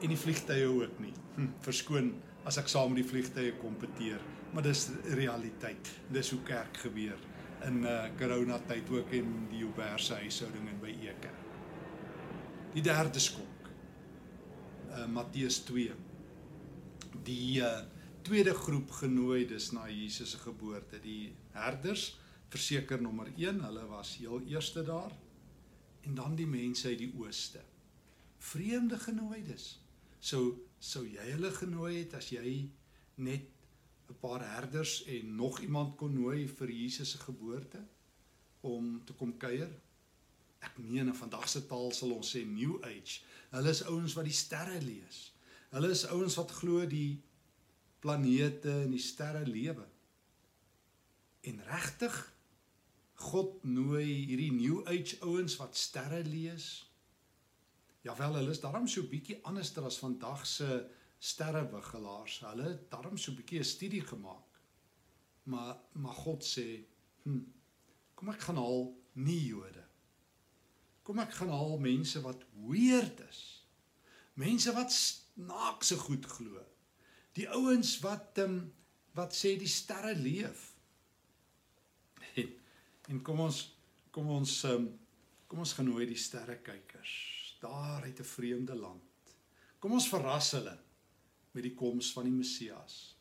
En 0.00 0.08
die 0.08 0.16
vliegtye 0.16 0.66
ook 0.66 0.98
nie. 0.98 1.12
Hm, 1.34 1.48
verskoon 1.60 2.14
as 2.44 2.56
ek 2.56 2.68
saam 2.68 2.92
met 2.92 3.02
die 3.02 3.10
vliegtye 3.10 3.52
kompeteer, 3.52 4.20
maar 4.52 4.62
dis 4.62 4.88
realiteit. 5.04 5.90
Dis 6.12 6.30
hoe 6.30 6.42
kerk 6.42 6.76
gebeur 6.76 7.18
in 7.66 7.84
uh 7.84 8.08
corona 8.18 8.58
tyd 8.66 8.88
ook 8.90 9.12
en 9.12 9.32
die 9.50 9.58
Joberse 9.58 10.14
huishouding 10.14 10.68
en 10.68 10.80
by 10.80 10.94
Eke. 11.04 11.30
Die 12.74 12.82
derde 12.82 13.20
skok. 13.20 13.70
Uh 14.90 15.06
Matteus 15.06 15.60
2. 15.68 15.92
Die 17.24 17.60
uh 17.60 17.80
tweede 18.22 18.54
groep 18.54 18.90
genooides 18.90 19.70
na 19.72 19.88
Jesus 19.88 20.30
se 20.30 20.38
geboorte, 20.38 21.00
die 21.00 21.34
herders, 21.52 22.18
verseker 22.50 23.00
nommer 23.02 23.30
1, 23.36 23.62
hulle 23.64 23.86
was 23.90 24.16
heel 24.18 24.42
eerste 24.50 24.82
daar. 24.82 25.12
En 26.00 26.14
dan 26.14 26.34
die 26.34 26.48
mense 26.48 26.88
uit 26.88 26.98
die 26.98 27.12
ooste. 27.18 27.62
Vreemde 28.38 28.98
genooides. 28.98 29.78
Sou 30.18 30.44
sou 30.80 31.04
jy 31.04 31.26
hulle 31.34 31.50
genooi 31.52 31.98
het 31.98 32.14
as 32.16 32.30
jy 32.32 32.70
net 33.20 33.48
'n 34.08 34.16
paar 34.20 34.40
herders 34.54 35.04
en 35.04 35.34
nog 35.36 35.60
iemand 35.60 35.96
kon 35.96 36.14
nooi 36.14 36.48
vir 36.48 36.70
Jesus 36.70 37.10
se 37.10 37.18
geboorte 37.18 37.84
om 38.60 39.04
te 39.04 39.12
kom 39.12 39.36
kuier? 39.36 39.70
Ek 40.60 40.78
meen 40.78 41.06
in 41.06 41.14
vandag 41.14 41.48
se 41.48 41.66
taal 41.66 41.92
sal 41.92 42.10
ons 42.12 42.36
sê 42.36 42.44
new 42.46 42.82
age. 42.82 43.20
Hulle 43.50 43.70
is 43.70 43.84
ouens 43.84 44.14
wat 44.14 44.24
die 44.24 44.32
sterre 44.32 44.80
lees. 44.82 45.32
Hulle 45.70 45.90
is 45.90 46.06
ouens 46.06 46.34
wat 46.34 46.50
glo 46.50 46.86
die 46.86 47.22
planete 48.00 48.70
en 48.70 48.90
die 48.90 49.02
sterre 49.02 49.46
lewe. 49.46 49.86
En 51.40 51.62
regtig 51.64 52.18
God 53.20 53.64
nooi 53.68 54.06
hierdie 54.06 54.52
new 54.52 54.80
age 54.88 55.18
ouens 55.26 55.56
wat 55.60 55.76
sterre 55.76 56.22
lees. 56.24 56.68
Ja 58.06 58.16
wel, 58.16 58.38
hulle 58.38 58.54
is 58.54 58.62
daarom 58.62 58.86
so 58.88 59.04
bietjie 59.08 59.38
anderster 59.44 59.84
as 59.84 60.00
vandag 60.00 60.46
se 60.48 60.86
sterrewiggelaars. 61.20 62.38
Hulle 62.48 62.68
het 62.70 62.86
daarom 62.92 63.18
so 63.20 63.36
bietjie 63.36 63.60
'n 63.60 63.64
studie 63.64 64.00
gemaak. 64.00 64.60
Maar 65.42 65.76
maar 65.92 66.14
God 66.14 66.44
sê, 66.44 66.84
hm, 67.22 67.44
kom 68.14 68.28
ek 68.28 68.40
gaan 68.40 68.56
haal 68.56 68.96
nie 69.12 69.46
Jode. 69.46 69.84
Kom 71.02 71.18
ek 71.18 71.32
gaan 71.32 71.48
haal 71.48 71.78
mense 71.78 72.20
wat 72.20 72.44
weird 72.68 73.20
is. 73.28 73.66
Mense 74.34 74.72
wat 74.72 74.92
snaakse 74.92 75.96
goed 75.96 76.26
glo. 76.26 76.64
Die 77.32 77.48
ouens 77.48 77.98
wat 78.00 78.38
um, 78.38 78.72
wat 79.12 79.34
sê 79.36 79.56
die 79.58 79.68
sterre 79.68 80.14
leef. 80.14 80.68
En, 82.40 82.59
en 83.10 83.22
kom 83.26 83.42
ons 83.46 83.60
kom 84.14 84.30
ons 84.34 84.54
um, 84.70 84.88
kom 85.50 85.62
ons 85.62 85.76
genooi 85.78 86.06
die 86.06 86.18
sterrekykers 86.18 87.14
daar 87.60 88.06
uit 88.06 88.20
'n 88.20 88.24
vreemde 88.24 88.74
land. 88.74 89.34
Kom 89.78 89.92
ons 89.92 90.08
verras 90.08 90.52
hulle 90.52 90.78
met 91.52 91.62
die 91.62 91.74
koms 91.74 92.12
van 92.12 92.24
die 92.24 92.32
Messias. 92.32 93.16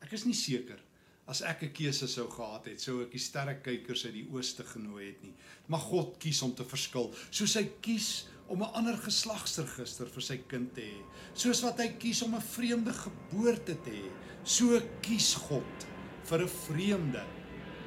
Ek 0.00 0.12
is 0.12 0.24
nie 0.24 0.34
seker 0.34 0.80
as 1.26 1.42
ek 1.42 1.62
'n 1.62 1.72
keuse 1.72 2.08
sou 2.08 2.28
gehad 2.30 2.66
het, 2.66 2.80
sou 2.80 3.02
ek 3.02 3.12
die 3.12 3.18
sterrekykers 3.18 4.06
uit 4.06 4.14
die 4.14 4.28
ooste 4.30 4.64
genooi 4.64 5.06
het 5.06 5.22
nie. 5.22 5.34
Maar 5.68 5.80
God 5.80 6.18
kies 6.18 6.42
om 6.42 6.54
te 6.54 6.64
verskil, 6.64 7.14
soos 7.30 7.54
hy 7.54 7.64
kies 7.80 8.26
om 8.48 8.62
'n 8.62 8.74
ander 8.74 8.96
geslagsregister 8.96 10.06
vir 10.06 10.22
sy 10.22 10.38
kind 10.48 10.74
te 10.74 10.80
hê, 10.80 11.02
soos 11.34 11.62
wat 11.62 11.78
hy 11.78 11.88
kies 11.98 12.22
om 12.22 12.34
'n 12.34 12.40
vreemde 12.40 12.92
geboorte 12.92 13.74
te 13.82 13.90
hê, 13.90 14.10
so 14.44 14.80
kies 15.00 15.34
God 15.34 15.86
vir 16.24 16.42
'n 16.42 16.48
vreemde 16.48 17.41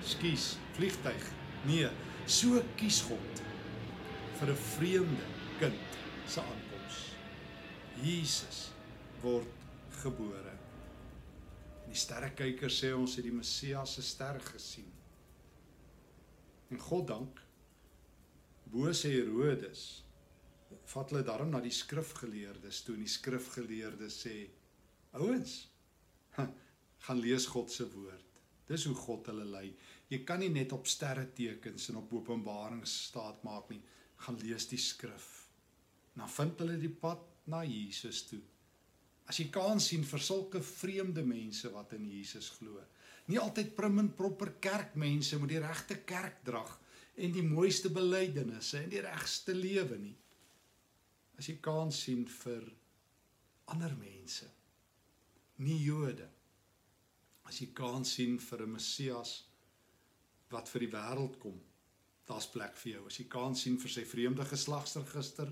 skuis 0.06 0.56
vliegtyg. 0.78 1.30
Nee, 1.66 1.90
so 2.28 2.62
kies 2.78 3.02
God 3.08 3.42
vir 4.40 4.52
'n 4.52 4.62
vreemde 4.76 5.26
kind 5.60 5.98
se 6.28 6.42
aankoms. 6.42 6.98
Jesus 8.04 8.72
word 9.22 9.48
gebore. 10.02 10.58
En 11.86 11.94
die 11.94 12.00
sterrekyker 12.00 12.70
sê 12.70 12.94
ons 12.94 13.16
het 13.16 13.24
die 13.24 13.34
Messias 13.34 13.94
se 13.94 14.02
ster 14.02 14.40
gesien. 14.40 14.92
En 16.70 16.80
God 16.80 17.08
dank 17.08 17.42
bo 18.66 18.92
sê 18.92 19.12
Herodes 19.14 20.04
vat 20.92 21.12
hulle 21.12 21.24
daarom 21.24 21.50
na 21.54 21.62
die 21.64 21.74
skrifgeleerdes 21.74 22.82
toe 22.84 22.96
en 22.98 23.06
die 23.06 23.12
skrifgeleerdes 23.12 24.18
sê 24.26 24.36
ouens 25.14 25.54
gaan 27.06 27.22
lees 27.22 27.46
God 27.48 27.72
se 27.72 27.86
woord. 27.94 28.42
Dis 28.68 28.88
hoe 28.90 28.96
God 28.98 29.30
hulle 29.30 29.46
lei. 29.46 29.68
Jy 30.10 30.22
kan 30.24 30.40
nie 30.40 30.52
net 30.54 30.74
op 30.76 30.88
sterre 30.88 31.26
tekens 31.34 31.90
en 31.90 32.02
op 32.04 32.14
openbarings 32.14 32.94
staat 33.08 33.42
maak 33.44 33.72
nie. 33.74 33.82
Gaan 34.26 34.38
lees 34.42 34.68
die 34.70 34.80
skrif. 34.82 35.30
Dan 36.16 36.30
vind 36.30 36.62
hulle 36.62 36.78
die 36.80 36.94
pad 36.94 37.24
na 37.52 37.64
Jesus 37.66 38.22
toe. 38.30 38.42
As 39.26 39.40
jy 39.42 39.48
kan 39.54 39.82
sien 39.82 40.06
vir 40.06 40.22
sulke 40.22 40.62
vreemde 40.62 41.24
mense 41.26 41.72
wat 41.74 41.96
in 41.98 42.06
Jesus 42.06 42.52
glo. 42.60 42.84
Nie 43.26 43.42
altyd 43.42 43.74
prim 43.76 43.98
en 44.04 44.12
proper 44.14 44.54
kerkmense 44.62 45.40
met 45.42 45.50
die 45.50 45.62
regte 45.64 45.98
kerkdrag 46.06 46.76
en 47.16 47.34
die 47.34 47.46
mooiste 47.48 47.90
belydenisse 47.90 48.84
en 48.84 48.92
die 48.92 49.02
regste 49.02 49.56
lewe 49.58 49.98
nie. 49.98 50.14
As 51.40 51.50
jy 51.50 51.58
kan 51.64 51.92
sien 51.92 52.28
vir 52.44 52.70
ander 53.74 53.96
mense. 53.98 54.46
Nie 55.66 55.80
Jode. 55.82 56.28
As 57.50 57.58
jy 57.62 57.72
kan 57.74 58.06
sien 58.06 58.38
vir 58.40 58.62
'n 58.62 58.72
Messias 58.72 59.34
wat 60.56 60.72
vir 60.72 60.88
die 60.88 60.94
wêreld 60.96 61.40
kom. 61.44 61.60
Daar's 62.26 62.48
plek 62.50 62.80
vir 62.82 62.96
jou. 62.96 63.06
As 63.12 63.20
jy 63.20 63.28
kan 63.30 63.56
sien 63.60 63.76
vir 63.78 63.92
sy 63.92 64.08
vreemde 64.08 64.48
geslagsregister, 64.48 65.52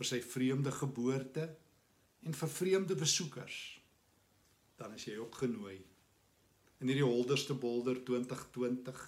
vir 0.00 0.08
sy 0.08 0.18
vreemde 0.24 0.72
geboorte, 0.74 1.50
en 2.26 2.36
vir 2.36 2.52
vreemde 2.52 2.96
besoekers 2.98 3.60
dan 4.80 4.94
is 4.96 5.06
jy 5.08 5.16
ook 5.20 5.40
genooi 5.42 5.76
in 6.80 6.88
hierdie 6.88 7.06
holderste 7.06 7.56
bolder 7.64 8.00
2020 8.08 9.00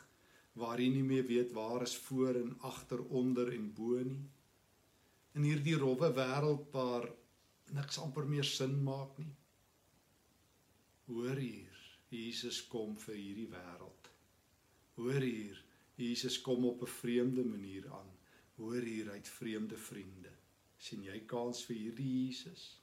waar 0.60 0.80
jy 0.80 0.88
nie 0.92 1.04
meer 1.06 1.26
weet 1.28 1.52
waar 1.56 1.84
is 1.84 1.96
voor 2.06 2.38
en 2.40 2.54
agter 2.68 3.02
onder 3.20 3.52
en 3.56 3.68
bo 3.76 4.00
nie 4.08 4.22
in 5.36 5.48
hierdie 5.48 5.76
rowwe 5.80 6.12
wêreld 6.16 6.68
waar 6.76 7.08
niks 7.76 8.00
amper 8.00 8.28
meer 8.28 8.48
sin 8.48 8.78
maak 8.84 9.16
nie 9.20 9.32
hoor 11.08 11.40
hier 11.40 11.80
Jesus 12.12 12.60
kom 12.72 12.96
vir 13.06 13.16
hierdie 13.16 13.48
wêreld 13.52 14.01
hoor 15.02 15.26
hier 15.26 15.58
Jesus 15.98 16.40
kom 16.40 16.64
op 16.64 16.82
'n 16.82 16.94
vreemde 17.00 17.44
manier 17.44 17.90
aan 17.90 18.10
hoor 18.56 18.82
hier 18.82 19.10
uit 19.10 19.28
vreemde 19.28 19.76
vriende 19.76 20.32
sien 20.78 21.02
jy 21.02 21.18
kans 21.26 21.64
vir 21.66 21.76
hierdie 21.76 22.12
Jesus 22.26 22.82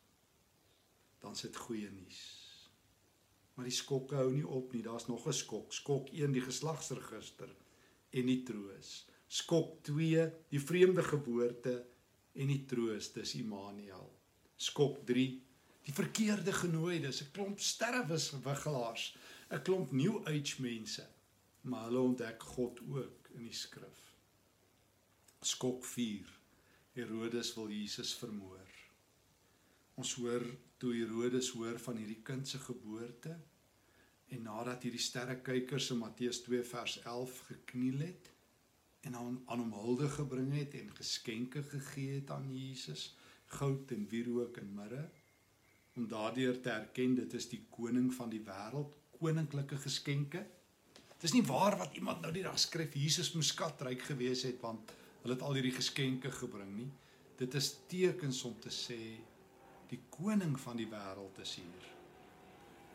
dan 1.19 1.35
sit 1.35 1.55
goeie 1.55 1.89
nuus. 1.91 2.19
Maar 3.55 3.67
die 3.67 3.75
skokke 3.75 4.15
hou 4.15 4.29
nie 4.31 4.45
op 4.47 4.73
nie. 4.73 4.83
Daar's 4.83 5.07
nog 5.07 5.27
'n 5.27 5.33
skok. 5.33 5.73
Skok 5.73 6.09
1 6.09 6.31
die 6.31 6.41
geslagsregister 6.41 7.55
en 8.09 8.25
die 8.25 8.43
troos. 8.43 9.05
Skok 9.27 9.83
2 9.83 10.31
die 10.49 10.61
vreemde 10.61 11.03
geboorte 11.03 11.85
en 12.33 12.47
die 12.47 12.65
troos 12.65 13.11
dis 13.13 13.35
Immanuel. 13.35 14.09
Skok 14.55 15.05
3 15.05 15.41
die 15.83 15.93
verkeerde 15.93 16.53
genooides, 16.53 17.21
'n 17.21 17.31
klomp 17.31 17.59
sterwes 17.59 18.31
wiggelaars, 18.31 19.15
'n 19.51 19.61
klomp 19.61 19.91
new 19.91 20.27
age 20.27 20.61
mense. 20.61 21.07
Maar 21.61 21.83
hulle 21.89 21.99
ontdek 21.99 22.43
God 22.43 22.79
ook 22.87 23.29
in 23.35 23.43
die 23.43 23.55
skrif. 23.55 24.05
Skok 25.41 25.85
4 25.85 26.39
Herodes 26.95 27.53
wil 27.55 27.69
Jesus 27.71 28.13
vermoor. 28.17 28.67
Ons 29.99 30.15
hoor 30.19 30.43
toe 30.77 30.93
Herodes 30.95 31.51
hoor 31.55 31.79
van 31.79 31.99
hierdie 31.99 32.21
kind 32.23 32.47
se 32.47 32.59
geboorte 32.63 33.35
en 34.29 34.43
nadat 34.45 34.83
hierdie 34.83 35.03
sterrekykers 35.03 35.91
in 35.93 36.01
Matteus 36.01 36.41
2 36.45 36.63
vers 36.71 36.97
11 37.03 37.39
gekniel 37.51 38.03
het 38.07 38.31
en 39.07 39.15
aan 39.15 39.39
aan 39.45 39.63
hom 39.63 39.73
hulde 39.73 40.09
gebring 40.15 40.51
het 40.57 40.75
en 40.79 40.91
geskenke 40.95 41.63
gegee 41.63 42.19
het 42.19 42.31
aan 42.35 42.49
Jesus, 42.53 43.15
goud 43.59 43.91
en 43.95 44.07
wierook 44.11 44.59
en 44.61 44.73
mirre 44.75 45.07
om 45.99 46.07
daardeur 46.07 46.61
te 46.61 46.71
erken 46.71 47.15
dit 47.15 47.33
is 47.33 47.49
die 47.51 47.65
koning 47.69 48.11
van 48.15 48.29
die 48.31 48.41
wêreld, 48.45 48.93
koninklike 49.19 49.77
geskenke. 49.83 50.45
Dit 51.19 51.27
is 51.27 51.35
nie 51.35 51.43
waar 51.43 51.75
wat 51.75 51.97
iemand 51.99 52.21
nou 52.23 52.29
die 52.31 52.45
dag 52.45 52.55
skryf 52.55 52.93
Jesus 52.95 53.33
moes 53.35 53.49
skatryk 53.51 54.05
gewees 54.07 54.45
het 54.47 54.61
want 54.63 54.93
hulle 55.19 55.35
het 55.35 55.41
al 55.43 55.57
hierdie 55.57 55.75
geskenke 55.75 56.31
gebring 56.31 56.69
nie. 56.77 56.87
Dit 57.35 57.57
is 57.59 57.73
tekens 57.91 58.39
om 58.47 58.55
te 58.63 58.71
sê 58.71 59.17
die 59.91 59.99
koning 60.15 60.55
van 60.63 60.79
die 60.79 60.87
wêreld 60.87 61.41
is 61.43 61.57
hier. 61.59 61.89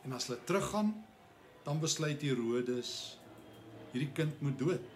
En 0.07 0.17
as 0.17 0.25
hulle 0.25 0.39
teruggaan, 0.47 0.89
dan 1.67 1.83
besluit 1.83 2.25
Herodes 2.25 2.95
hierdie 3.91 4.09
kind 4.17 4.41
moet 4.41 4.57
dood. 4.57 4.89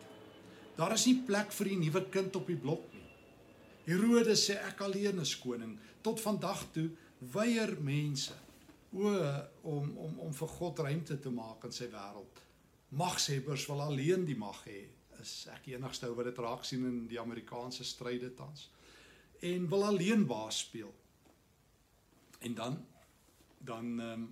Daar 0.79 0.97
is 0.97 1.05
nie 1.05 1.19
plek 1.29 1.53
vir 1.53 1.69
die 1.69 1.79
nuwe 1.83 2.05
kind 2.09 2.33
op 2.39 2.49
die 2.49 2.57
blok 2.57 2.89
nie. 2.95 3.05
Herodes 3.91 4.47
sê 4.49 4.57
ek 4.71 4.81
alleen 4.87 5.21
is 5.21 5.37
koning. 5.37 5.77
Tot 6.01 6.21
vandag 6.25 6.65
toe 6.73 6.89
weier 7.33 7.77
mense 7.77 8.33
o 8.89 9.13
om 9.69 9.97
om 10.01 10.21
om 10.25 10.33
vir 10.33 10.55
God 10.57 10.79
ruimte 10.81 11.21
te 11.21 11.29
maak 11.29 11.69
in 11.69 11.77
sy 11.77 11.93
wêreld. 11.93 12.48
Magshebbers 12.89 13.65
wil 13.69 13.81
alleen 13.81 14.25
die 14.25 14.37
mag 14.37 14.63
hê. 14.65 14.87
Is 15.21 15.45
ek 15.53 15.67
enigste 15.73 16.07
ou 16.09 16.15
wat 16.17 16.29
dit 16.31 16.39
raak 16.41 16.63
sien 16.65 16.85
in 16.87 16.99
die 17.09 17.19
Amerikaanse 17.21 17.85
stryde 17.85 18.31
tans? 18.33 18.69
En 19.45 19.67
wil 19.69 19.85
alleen 19.85 20.25
baas 20.27 20.63
speel. 20.65 20.93
En 22.39 22.55
dan 22.55 22.79
dan 23.59 23.99
ehm 23.99 24.21
um, 24.21 24.29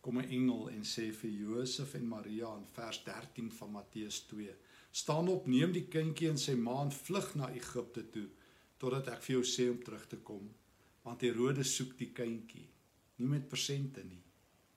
kom 0.00 0.18
'n 0.18 0.28
engel 0.28 0.70
en 0.70 0.84
sê 0.84 1.12
vir 1.12 1.30
Josef 1.30 1.94
en 1.94 2.08
Maria 2.08 2.56
in 2.56 2.66
vers 2.72 3.04
13 3.04 3.52
van 3.52 3.70
Matteus 3.70 4.20
2: 4.20 4.54
"Staan 4.90 5.28
op, 5.28 5.46
neem 5.46 5.72
die 5.72 5.88
kindjie 5.88 6.28
en 6.28 6.38
sy 6.38 6.54
ma 6.54 6.82
en 6.82 6.92
vlug 6.92 7.34
na 7.34 7.50
Egipte 7.50 8.10
toe 8.10 8.28
totdat 8.76 9.08
ek 9.08 9.22
vir 9.22 9.34
jou 9.36 9.44
sê 9.44 9.70
om 9.70 9.82
terug 9.82 10.06
te 10.06 10.16
kom, 10.16 10.54
want 11.02 11.20
Herodes 11.20 11.74
soek 11.76 11.98
die 11.98 12.12
kindjie, 12.12 12.68
nie 13.16 13.26
met 13.26 13.48
persente 13.48 14.04
nie, 14.04 14.22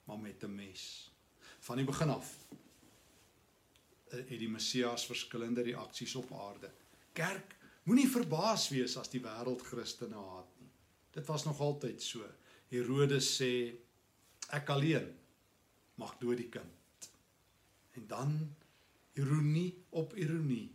maar 0.05 0.19
met 0.19 0.43
'n 0.43 0.55
mes." 0.55 1.11
Van 1.59 1.77
die 1.77 1.85
begin 1.85 2.09
af 2.09 2.47
het 4.13 4.39
die 4.39 4.49
Messias 4.49 5.05
verskillende 5.09 5.65
reaksies 5.65 6.15
op 6.15 6.31
aarde. 6.33 6.71
Kerk, 7.13 7.55
moenie 7.83 8.09
verbaas 8.09 8.69
wees 8.73 8.95
as 8.97 9.11
die 9.11 9.21
wêreld 9.23 9.63
Christene 9.65 10.17
haat 10.17 10.53
nie. 10.61 10.69
Dit 11.13 11.27
was 11.29 11.45
nog 11.45 11.59
altyd 11.61 12.01
so. 12.01 12.25
Herodes 12.73 13.27
sê 13.37 13.51
ek 14.53 14.69
alleen 14.73 15.09
mag 16.01 16.15
dood 16.21 16.39
die 16.41 16.49
kind. 16.49 17.09
En 17.93 18.07
dan 18.09 18.37
ironie 19.13 19.83
op 19.89 20.15
ironie. 20.17 20.71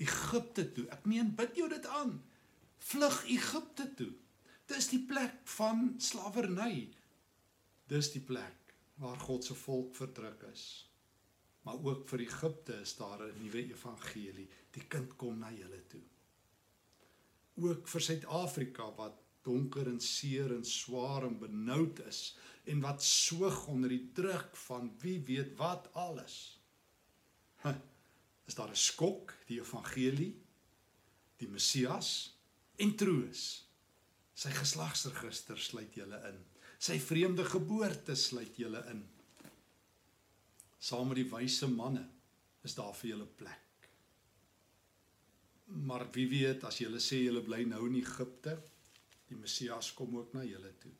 Egipte 0.00 0.64
toe. 0.72 0.86
Ek 0.94 1.06
meen 1.10 1.34
bid 1.36 1.58
jou 1.58 1.68
dit 1.68 1.86
aan. 1.86 2.14
Vlug 2.90 3.24
Egipte 3.28 3.88
toe. 3.98 4.12
Dis 4.70 4.88
die 4.92 5.02
plek 5.06 5.42
van 5.56 5.96
slawerny. 5.98 6.88
Dis 7.90 8.12
die 8.14 8.22
plek 8.22 8.74
waar 9.02 9.18
God 9.18 9.44
se 9.44 9.56
volk 9.56 9.96
verdruk 9.96 10.44
is. 10.52 10.89
Maar 11.62 11.82
ook 11.84 12.08
vir 12.08 12.20
Egipte 12.24 12.80
is 12.80 12.96
daar 12.96 13.22
'n 13.22 13.42
nuwe 13.42 13.62
evangelie. 13.72 14.48
Die 14.70 14.86
kind 14.86 15.16
kom 15.16 15.38
na 15.38 15.52
julle 15.52 15.86
toe. 15.86 16.02
Ook 17.54 17.88
vir 17.88 18.00
Suid-Afrika 18.00 18.94
wat 18.94 19.18
donker 19.42 19.86
en 19.86 20.00
seer 20.00 20.52
en 20.54 20.64
swaar 20.64 21.24
en 21.26 21.38
benoud 21.38 22.00
is 22.06 22.36
en 22.64 22.80
wat 22.80 23.02
soog 23.02 23.66
onder 23.66 23.88
die 23.88 24.10
druk 24.12 24.56
van 24.66 24.92
wie 25.00 25.20
weet 25.24 25.56
wat 25.56 25.88
alles. 25.92 26.60
Huh, 27.62 27.76
is 28.46 28.54
daar 28.54 28.70
'n 28.70 28.76
skok, 28.76 29.34
die 29.46 29.60
evangelie, 29.60 30.34
die 31.36 31.48
Messias 31.48 32.36
en 32.76 32.96
troos. 32.96 33.68
Sy 34.34 34.50
geslagsregister 34.50 35.58
sluit 35.58 35.94
julle 35.94 36.20
in. 36.28 36.38
Sy 36.78 36.98
vreemde 36.98 37.44
geboorte 37.44 38.14
sluit 38.14 38.56
julle 38.56 38.84
in. 38.90 39.04
Saam 40.80 41.12
met 41.12 41.20
die 41.20 41.28
wyse 41.28 41.68
manne 41.68 42.06
is 42.64 42.74
daar 42.74 42.94
vir 42.96 43.12
julle 43.12 43.28
plek. 43.40 43.88
Maar 45.86 46.06
wie 46.14 46.26
weet 46.28 46.64
as 46.66 46.80
julle 46.80 46.98
sê 47.00 47.20
julle 47.20 47.44
bly 47.46 47.62
nou 47.68 47.84
in 47.86 48.00
Egipte, 48.00 48.56
die 49.28 49.38
Messias 49.38 49.92
kom 49.94 50.16
ook 50.18 50.34
na 50.34 50.42
julle 50.44 50.72
toe 50.80 50.96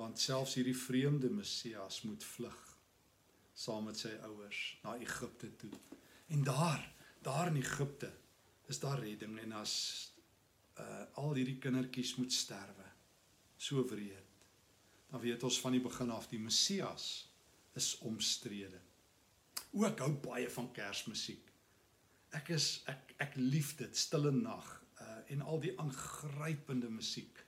want 0.00 0.20
selfs 0.20 0.56
hierdie 0.56 0.76
vreemde 0.76 1.30
Messias 1.30 2.02
moet 2.08 2.24
vlug 2.24 2.60
saam 3.62 3.84
met 3.84 3.98
sy 4.00 4.10
ouers 4.24 4.58
na 4.82 4.94
Egipte 4.96 5.50
toe. 5.60 5.70
En 6.32 6.40
daar, 6.44 6.80
daar 7.20 7.50
in 7.50 7.58
Egipte 7.60 8.08
is 8.72 8.80
daar 8.80 9.02
redding 9.02 9.36
en 9.42 9.52
as 9.60 9.74
uh 10.80 11.02
al 11.20 11.34
hierdie 11.36 11.58
kindertjies 11.60 12.14
moet 12.16 12.32
sterwe. 12.32 12.86
So 13.60 13.84
wreed. 13.84 14.30
Dan 15.10 15.20
weet 15.20 15.42
ons 15.44 15.60
van 15.60 15.76
die 15.76 15.82
begin 15.84 16.10
af 16.10 16.30
die 16.30 16.40
Messias 16.40 17.28
is 17.78 17.98
omstrede. 17.98 18.80
Ook 19.72 19.98
hou 20.04 20.12
baie 20.24 20.50
van 20.50 20.72
Kersmusiek. 20.72 21.48
Ek 22.36 22.52
is 22.56 22.82
ek 22.90 23.14
ek 23.22 23.36
lief 23.36 23.76
dit, 23.78 23.96
Stille 23.96 24.32
Nag 24.32 24.68
uh 25.00 25.20
en 25.32 25.40
al 25.48 25.60
die 25.62 25.72
aangrypende 25.80 26.90
musiek 26.92 27.38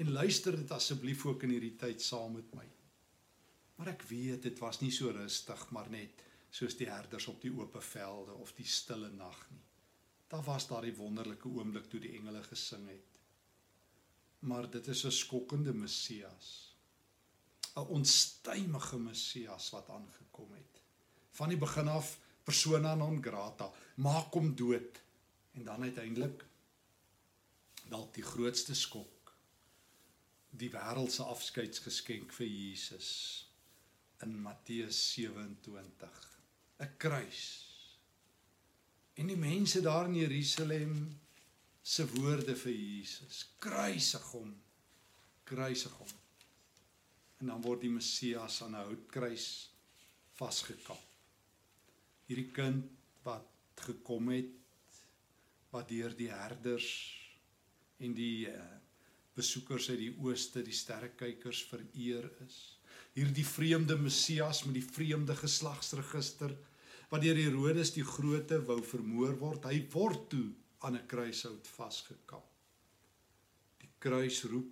en 0.00 0.10
luister 0.10 0.56
dit 0.56 0.70
asseblief 0.72 1.26
ook 1.26 1.42
in 1.44 1.52
hierdie 1.54 1.76
tyd 1.78 2.02
saam 2.02 2.38
met 2.38 2.54
my. 2.56 2.64
Maar 3.76 3.92
ek 3.94 4.06
weet 4.08 4.46
dit 4.46 4.62
was 4.62 4.80
nie 4.80 4.92
so 4.94 5.10
rustig 5.12 5.66
maar 5.76 5.90
net 5.90 6.22
soos 6.54 6.76
die 6.78 6.88
herders 6.88 7.26
op 7.28 7.40
die 7.42 7.52
oop 7.52 7.76
velde 7.82 8.34
of 8.38 8.54
die 8.56 8.66
stille 8.66 9.10
nag 9.12 9.40
nie. 9.50 9.64
Daar 10.30 10.44
was 10.46 10.68
daardie 10.70 10.94
wonderlike 10.96 11.48
oomblik 11.48 11.90
toe 11.90 12.00
die 12.00 12.14
engele 12.16 12.42
gesing 12.46 12.86
het. 12.88 13.18
Maar 14.48 14.70
dit 14.70 14.88
is 14.88 15.04
'n 15.04 15.10
skokkende 15.10 15.72
Messias. 15.72 16.73
'n 17.76 17.86
Onstuimige 17.96 18.98
Messias 18.98 19.70
wat 19.70 19.88
aangekom 19.90 20.52
het. 20.52 20.80
Van 21.30 21.48
die 21.48 21.58
begin 21.58 21.88
af 21.88 22.18
persona 22.44 22.94
non 22.94 23.22
grata, 23.22 23.72
maak 23.94 24.32
hom 24.32 24.54
dood 24.54 25.00
en 25.54 25.64
dan 25.64 25.82
uiteindelik 25.82 26.44
dalk 27.88 28.14
die 28.14 28.24
grootste 28.24 28.74
skok 28.74 29.14
die 30.54 30.70
wêreld 30.70 31.12
se 31.12 31.26
afskeidsgeskenk 31.26 32.32
vir 32.36 32.46
Jesus 32.46 33.10
in 34.22 34.36
Matteus 34.42 35.00
27 35.12 36.20
'n 36.84 36.96
kruis 37.04 37.42
en 39.14 39.30
die 39.30 39.38
mense 39.38 39.82
daar 39.82 40.06
in 40.10 40.18
Jerusalem 40.20 40.94
se 41.82 42.06
woorde 42.14 42.56
vir 42.56 42.72
Jesus 42.72 43.44
kruisig 43.58 44.30
hom 44.36 44.54
kruisig 45.44 45.98
hom 46.02 46.14
en 47.44 47.52
dan 47.52 47.62
word 47.62 47.84
die 47.84 47.92
Messias 47.92 48.62
aan 48.64 48.74
'n 48.74 48.86
houtkruis 48.88 49.48
vasgekap 50.40 51.10
hierdie 52.28 52.50
kind 52.56 52.86
wat 53.24 53.48
gekom 53.84 54.30
het 54.32 54.52
wat 55.74 55.90
deur 55.90 56.14
die 56.16 56.30
herders 56.30 56.88
en 58.04 58.14
die 58.16 58.46
uh, 58.48 58.60
besoekers 59.34 59.88
uit 59.90 59.98
die 59.98 60.12
ooste, 60.22 60.62
die 60.62 60.74
sterrekykers 60.74 61.64
vereer 61.66 62.28
is. 62.44 62.58
Hierdie 63.16 63.46
vreemde 63.46 63.96
Messias 63.98 64.62
met 64.66 64.76
die 64.78 64.86
vreemde 64.86 65.34
geslagsregister 65.38 66.54
wat 67.10 67.22
deur 67.22 67.38
Herodes 67.38 67.92
die 67.94 68.06
Grote 68.06 68.60
wou 68.66 68.78
vermoor 68.86 69.34
word, 69.40 69.66
hy 69.66 69.82
word 69.92 70.28
toe 70.30 70.46
aan 70.86 70.96
'n 70.96 71.06
kruishout 71.10 71.66
vasgekap. 71.76 72.46
Die 73.82 73.90
kruis 73.98 74.44
roep, 74.44 74.70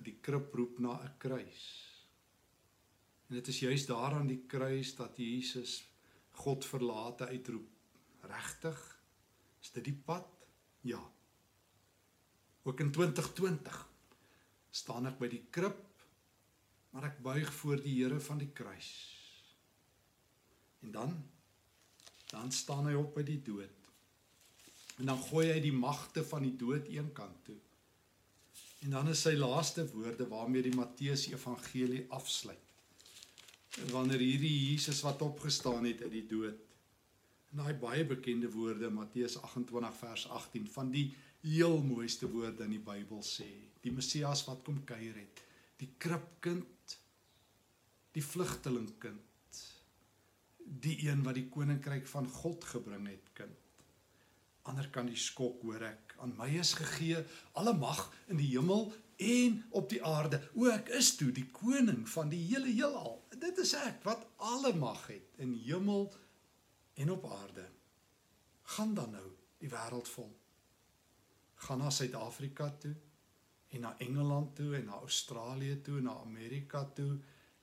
die 0.00 0.18
krib 0.22 0.54
roep 0.54 0.78
na 0.78 0.94
'n 1.02 1.14
kruis. 1.18 1.97
En 3.28 3.36
dit 3.36 3.48
is 3.52 3.60
juis 3.60 3.86
daar 3.86 4.16
aan 4.16 4.30
die 4.30 4.42
kruis 4.48 4.94
dat 4.96 5.16
Jesus 5.20 5.82
God 6.40 6.64
verlate 6.64 7.26
uitroep. 7.26 7.68
Regtig? 8.20 8.78
Is 9.60 9.72
dit 9.74 9.84
die 9.84 9.98
pad? 10.04 10.28
Ja. 10.80 11.00
Ook 12.62 12.80
in 12.80 12.92
2020 12.92 13.88
staan 14.70 15.08
ek 15.10 15.18
by 15.20 15.28
die 15.32 15.44
krib, 15.52 15.80
maar 16.92 17.08
ek 17.10 17.20
buig 17.24 17.50
voor 17.60 17.80
die 17.82 17.94
Here 17.98 18.20
van 18.20 18.40
die 18.40 18.52
kruis. 18.52 18.92
En 20.84 20.94
dan 20.94 21.18
dan 22.28 22.52
staan 22.52 22.84
hy 22.90 22.92
op 22.92 23.14
by 23.16 23.22
die 23.24 23.40
dood. 23.40 23.86
En 25.00 25.08
dan 25.08 25.20
gooi 25.30 25.46
hy 25.48 25.60
die 25.64 25.72
magte 25.72 26.20
van 26.28 26.44
die 26.44 26.56
dood 26.60 26.90
eenkant 26.92 27.38
toe. 27.46 27.56
En 28.84 28.92
dan 28.92 29.08
is 29.08 29.22
sy 29.24 29.32
laaste 29.38 29.86
woorde 29.94 30.26
waarmee 30.28 30.66
die 30.66 30.74
Matteus 30.76 31.24
Evangelie 31.32 32.04
afsluit. 32.12 32.67
Wanneer 33.92 34.20
hierdie 34.20 34.70
Jesus 34.70 35.00
wat 35.06 35.22
opgestaan 35.22 35.84
het 35.84 36.02
uit 36.02 36.12
die 36.12 36.26
dood. 36.26 36.58
En 37.50 37.62
daai 37.62 37.74
baie 37.80 38.04
bekende 38.04 38.50
woorde 38.52 38.90
Matteus 38.92 39.38
28 39.40 39.96
vers 40.02 40.28
18 40.28 40.66
van 40.68 40.90
die 40.92 41.06
heel 41.40 41.78
mooiste 41.82 42.28
woorde 42.30 42.66
in 42.66 42.74
die 42.76 42.82
Bybel 42.82 43.22
sê 43.24 43.48
die 43.84 43.94
Messias 43.94 44.42
wat 44.48 44.64
kom 44.66 44.80
kuier 44.84 45.14
het, 45.16 45.42
die 45.78 45.88
kribkind, 46.02 46.96
die 48.16 48.24
vlugtelingkind, 48.24 49.60
die 50.58 50.96
een 51.06 51.22
wat 51.24 51.38
die 51.38 51.46
koninkryk 51.48 52.08
van 52.10 52.26
God 52.40 52.66
gebring 52.72 53.06
het, 53.08 53.30
kind. 53.38 53.54
Ander 54.68 54.90
kan 54.92 55.08
die 55.08 55.16
skok 55.16 55.62
hoor 55.64 55.86
ek, 55.88 56.16
aan 56.20 56.34
my 56.36 56.50
is 56.60 56.74
gegee 56.76 57.22
alle 57.56 57.72
mag 57.78 58.08
in 58.28 58.42
die 58.42 58.50
hemel 58.50 58.90
en 59.18 59.64
op 59.70 59.88
die 59.90 60.04
aarde. 60.04 60.38
O 60.54 60.68
ek 60.70 60.92
is 60.98 61.14
toe 61.18 61.32
die 61.34 61.48
koning 61.50 62.04
van 62.08 62.30
die 62.30 62.40
hele 62.46 62.70
heelal. 62.70 63.16
Dit 63.38 63.58
is 63.58 63.74
ek 63.78 64.04
wat 64.06 64.22
alle 64.36 64.70
mag 64.78 65.06
het 65.10 65.40
in 65.42 65.56
hemel 65.64 66.06
en 66.98 67.10
op 67.10 67.26
aarde. 67.26 67.66
Gaan 68.74 68.94
dan 68.94 69.10
nou 69.16 69.26
die 69.58 69.70
wêreld 69.72 70.10
vol. 70.14 70.30
Gaan 71.66 71.82
na 71.82 71.90
Suid-Afrika 71.90 72.70
toe 72.78 72.94
en 73.74 73.84
na 73.84 73.96
Engeland 73.98 74.54
toe 74.56 74.76
en 74.78 74.86
na 74.86 75.00
Australië 75.02 75.80
toe 75.82 75.98
en 75.98 76.08
na 76.10 76.14
Amerika 76.22 76.84
toe 76.94 77.18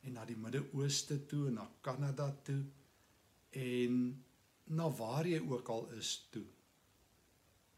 en 0.05 0.13
na 0.13 0.25
die 0.27 0.37
Midde-Ooste 0.37 1.23
toe 1.25 1.47
en 1.47 1.59
na 1.61 1.69
Kanada 1.81 2.29
toe 2.43 2.61
en 3.55 3.95
na 4.75 4.89
waar 4.99 5.27
jy 5.27 5.39
ook 5.39 5.69
al 5.69 5.87
is 5.95 6.27
toe. 6.31 6.45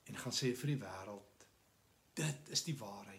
En 0.08 0.18
gaan 0.18 0.34
sê 0.34 0.56
vir 0.58 0.74
die 0.74 0.82
wêreld 0.82 1.28
dit 2.18 2.50
is 2.50 2.63
die 2.66 2.78
waarheid. 2.78 3.16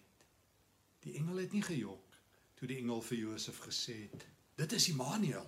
Die 1.09 1.17
engel 1.17 1.41
het 1.41 1.55
nie 1.57 1.65
gejok 1.65 2.17
toe 2.59 2.69
die 2.69 2.81
engel 2.83 3.01
vir 3.07 3.19
Josef 3.23 3.63
gesê 3.65 3.97
het: 4.11 4.27
"Dit 4.61 4.73
is 4.77 4.89
Immanuel." 4.93 5.47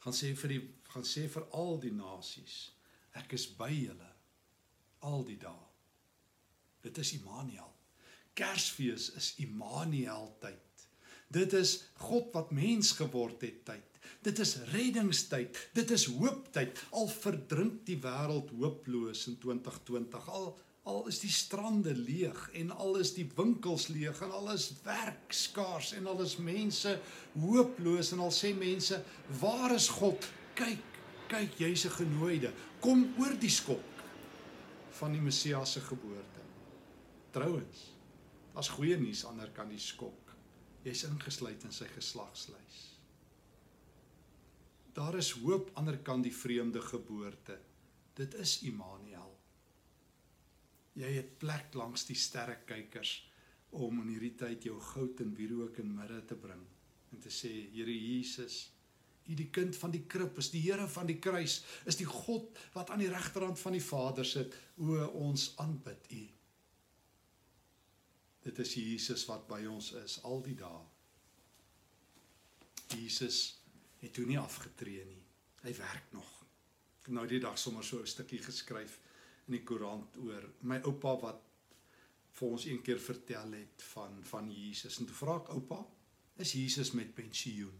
Gaan 0.00 0.16
sê 0.16 0.34
vir 0.34 0.48
die 0.48 0.62
gaan 0.90 1.06
sê 1.06 1.28
vir 1.28 1.44
al 1.54 1.78
die 1.78 1.92
nasies: 1.92 2.72
"Ek 3.14 3.32
is 3.32 3.46
by 3.46 3.70
julle 3.70 4.08
al 5.00 5.24
die 5.24 5.36
dae." 5.38 5.68
Dit 6.82 6.98
is 6.98 7.12
Immanuel. 7.12 7.68
Kersfees 8.34 9.10
is 9.20 9.34
Immanuel 9.36 10.36
tyd. 10.40 10.86
Dit 11.28 11.52
is 11.52 11.84
God 11.94 12.32
wat 12.34 12.50
mens 12.50 12.92
geword 12.92 13.42
het 13.44 13.64
tyd. 13.64 13.89
Dit 14.22 14.38
is 14.38 14.56
reddingstyd. 14.72 15.68
Dit 15.72 15.90
is 15.90 16.06
hooptyd. 16.06 16.78
Al 16.90 17.08
verdrink 17.08 17.84
die 17.88 17.98
wêreld 18.02 18.50
hooploos 18.58 19.26
in 19.30 19.38
2020. 19.38 20.28
Al 20.28 20.52
al 20.88 21.06
is 21.10 21.20
die 21.20 21.30
strande 21.30 21.92
leeg 21.94 22.38
en 22.56 22.70
al 22.72 22.96
is 23.02 23.12
die 23.14 23.26
winkels 23.36 23.88
leeg 23.92 24.16
en 24.24 24.32
al 24.32 24.48
is 24.54 24.70
werk 24.84 25.34
skaars 25.36 25.92
en 25.98 26.08
al 26.08 26.22
is 26.24 26.38
mense 26.40 26.94
hooploos 27.36 28.12
en 28.16 28.24
al 28.24 28.32
sê 28.32 28.54
mense, 28.56 29.02
"Waar 29.40 29.74
is 29.74 29.88
God? 29.88 30.26
Kyk, 30.54 30.98
kyk, 31.28 31.58
jy's 31.58 31.84
'n 31.84 31.90
genooide. 31.90 32.52
Kom 32.80 33.14
oor 33.18 33.36
die 33.38 33.50
skok 33.50 34.02
van 34.90 35.12
die 35.12 35.20
Messias 35.20 35.72
se 35.72 35.80
geboorte." 35.80 36.40
Trouwens, 37.30 37.92
daar's 38.54 38.68
goeie 38.68 38.96
nuus 38.96 39.24
aan 39.24 39.34
die 39.34 39.40
ander 39.40 39.54
kant 39.54 39.70
die 39.70 39.78
skok. 39.78 40.34
Jy's 40.82 41.04
ingesluit 41.04 41.64
in 41.64 41.72
sy 41.72 41.86
geslagslys. 41.86 42.89
Daar 44.92 45.16
is 45.18 45.30
hoop 45.38 45.70
ander 45.78 45.98
kant 46.02 46.26
die 46.26 46.34
vreemde 46.34 46.80
geboorte. 46.82 47.58
Dit 48.14 48.34
is 48.34 48.60
Immanuel. 48.66 49.30
Jy 50.98 51.10
het 51.14 51.36
plek 51.38 51.74
langs 51.78 52.04
die 52.08 52.18
sterrekykers 52.18 53.12
om 53.70 54.00
in 54.02 54.10
hierdie 54.10 54.34
tyd 54.34 54.66
jou 54.66 54.80
goud 54.82 55.22
en 55.22 55.30
wierook 55.38 55.78
in 55.78 55.94
midde 55.94 56.18
te 56.26 56.36
bring 56.38 56.64
en 57.10 57.22
te 57.22 57.30
sê 57.30 57.50
Here 57.70 57.94
Jesus, 57.94 58.68
U 59.30 59.34
die 59.38 59.50
kind 59.54 59.76
van 59.78 59.92
die 59.94 60.02
krib, 60.10 60.38
is 60.42 60.50
die 60.50 60.62
Here 60.64 60.88
van 60.90 61.06
die 61.06 61.18
kruis, 61.22 61.60
is 61.86 61.98
die 62.00 62.08
God 62.08 62.58
wat 62.74 62.90
aan 62.90 63.02
die 63.02 63.10
regterhand 63.10 63.58
van 63.60 63.76
die 63.76 63.84
Vader 63.84 64.26
sit, 64.26 64.54
o 64.78 64.98
ons 65.22 65.52
aanbid 65.62 66.10
U. 66.16 66.22
Dit 68.46 68.58
is 68.64 68.74
Jesus 68.74 69.26
wat 69.28 69.46
by 69.50 69.60
ons 69.70 69.92
is 70.00 70.18
al 70.26 70.42
die 70.42 70.56
dae. 70.58 70.82
Jesus 72.90 73.59
het 74.00 74.12
toe 74.16 74.26
nie 74.26 74.38
afgetree 74.38 75.04
nie. 75.04 75.22
Hy 75.62 75.74
werk 75.76 76.12
nog. 76.16 76.30
Ek 77.00 77.08
het 77.08 77.14
nou 77.16 77.26
die 77.28 77.40
dag 77.40 77.58
sommer 77.58 77.84
so 77.84 78.00
'n 78.00 78.06
stukkie 78.06 78.42
geskryf 78.42 78.98
in 79.46 79.56
die 79.56 79.64
koerant 79.64 80.16
oor 80.16 80.48
my 80.62 80.80
oupa 80.84 81.16
wat 81.20 81.42
vir 82.32 82.48
ons 82.48 82.64
een 82.64 82.82
keer 82.82 82.98
vertel 82.98 83.52
het 83.52 83.82
van 83.92 84.20
van 84.32 84.50
Jesus 84.50 84.98
en 84.98 85.06
toe 85.06 85.16
vra 85.16 85.36
ek 85.36 85.48
oupa, 85.54 85.86
is 86.36 86.52
Jesus 86.52 86.92
met 86.92 87.14
pensioen? 87.14 87.78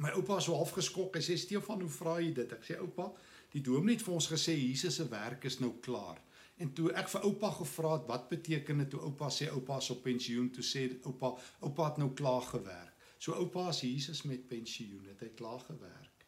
My 0.00 0.10
oupa 0.16 0.34
was 0.34 0.44
so 0.44 0.54
half 0.56 0.72
geskok. 0.72 1.16
Hy 1.16 1.22
sê 1.22 1.36
Stefan, 1.36 1.82
hoe 1.84 1.92
vra 1.92 2.16
jy 2.20 2.32
dit? 2.32 2.52
Ek 2.52 2.64
sê 2.64 2.78
oupa, 2.80 3.10
die 3.52 3.60
dominee 3.60 3.98
het 3.98 4.04
vir 4.06 4.14
ons 4.14 4.28
gesê 4.32 4.54
Jesus 4.56 4.96
se 4.96 5.04
werk 5.10 5.44
is 5.44 5.58
nou 5.60 5.74
klaar. 5.84 6.22
En 6.60 6.72
toe 6.76 6.90
ek 6.96 7.08
vir 7.12 7.26
oupa 7.28 7.50
gevra 7.58 7.92
het 7.98 8.06
wat 8.08 8.28
beteken 8.32 8.80
dit 8.82 8.90
toe 8.94 9.00
oupa 9.08 9.28
sê 9.32 9.50
oupa 9.52 9.78
is 9.80 9.90
op 9.92 10.02
pensioen, 10.04 10.48
toe 10.52 10.64
sê 10.64 10.86
oupa, 11.08 11.34
oupa 11.60 11.90
het 11.90 12.00
nou 12.00 12.10
klaar 12.16 12.48
gewerk. 12.48 12.89
So 13.20 13.36
oupa 13.36 13.66
as 13.68 13.82
Jesus 13.84 14.22
met 14.24 14.46
pensioen, 14.48 15.04
het 15.12 15.20
hy 15.20 15.28
klaar 15.36 15.60
gewerk. 15.66 16.24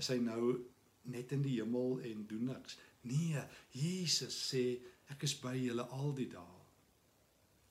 Is 0.00 0.08
hy 0.08 0.16
nou 0.24 0.54
net 1.12 1.34
in 1.36 1.42
die 1.44 1.58
hemel 1.58 1.98
en 2.08 2.24
doen 2.30 2.46
niks? 2.54 2.78
Nee, 3.04 3.42
Jesus 3.76 4.38
sê 4.48 4.62
ek 5.12 5.26
is 5.28 5.34
by 5.42 5.52
julle 5.58 5.84
al 5.92 6.14
die 6.16 6.30
dae. 6.32 6.62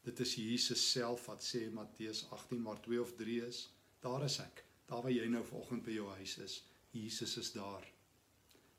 Dit 0.06 0.22
is 0.22 0.36
Jesus 0.38 0.84
self 0.92 1.26
wat 1.30 1.42
sê 1.46 1.64
Matteus 1.74 2.22
18 2.38 2.62
maar 2.62 2.78
2 2.86 3.02
of 3.02 3.16
3 3.18 3.40
is, 3.48 3.64
daar 4.06 4.28
is 4.28 4.38
ek. 4.46 4.62
Daar 4.90 5.02
waar 5.08 5.14
jy 5.14 5.26
nou 5.34 5.42
vanoggend 5.48 5.86
by 5.88 5.98
jou 5.98 6.08
huis 6.20 6.38
is, 6.46 6.62
Jesus 6.94 7.36
is 7.42 7.52
daar. 7.58 7.90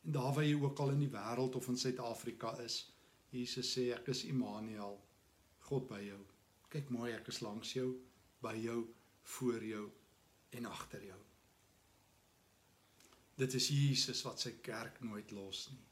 En 0.07 0.15
daar 0.15 0.31
waar 0.35 0.47
jy 0.47 0.57
ook 0.63 0.79
al 0.83 0.95
in 0.95 1.07
die 1.09 1.11
wêreld 1.11 1.59
of 1.59 1.71
in 1.75 1.79
Suid-Afrika 1.79 2.55
is, 2.63 2.85
Jesus 3.35 3.75
sê 3.75 3.91
ek 3.97 4.13
is 4.15 4.27
Immanuel, 4.31 4.99
God 5.67 5.91
by 5.91 6.05
jou. 6.07 6.23
Kyk 6.71 6.91
mooi, 6.95 7.11
ek 7.19 7.35
is 7.35 7.43
langs 7.43 7.75
jou, 7.75 7.97
by 8.43 8.55
jou 8.63 8.85
voor 9.23 9.65
jou 9.65 9.85
en 10.51 10.67
agter 10.67 11.05
jou. 11.05 11.21
Dit 13.43 13.55
is 13.55 13.69
Jesus 13.73 14.23
wat 14.27 14.43
sy 14.43 14.57
kerk 14.65 15.01
nooit 15.01 15.31
los 15.33 15.67
nie. 15.73 15.85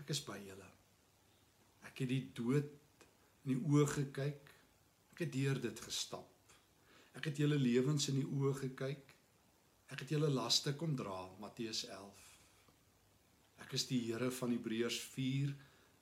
Ek 0.00 0.10
is 0.14 0.22
by 0.24 0.38
julle. 0.40 0.68
Ek 1.86 2.02
het 2.02 2.08
die 2.08 2.24
dood 2.36 2.70
in 3.44 3.52
die 3.52 3.60
oë 3.60 3.86
gekyk. 3.94 4.52
Ek 5.12 5.24
het 5.26 5.32
deur 5.34 5.60
dit 5.60 5.82
gestap. 5.84 6.28
Ek 7.18 7.28
het 7.28 7.40
julle 7.42 7.58
lewens 7.60 8.08
in 8.12 8.20
die 8.22 8.26
oë 8.26 8.54
gekyk. 8.62 9.14
Ek 9.90 10.04
het 10.04 10.14
julle 10.14 10.30
laste 10.32 10.72
kom 10.78 10.94
dra, 10.96 11.18
Matteus 11.42 11.84
11. 11.90 12.28
Ek 13.64 13.74
is 13.76 13.84
die 13.90 14.00
Here 14.06 14.30
van 14.34 14.54
Hebreërs 14.54 15.00
4 15.12 15.52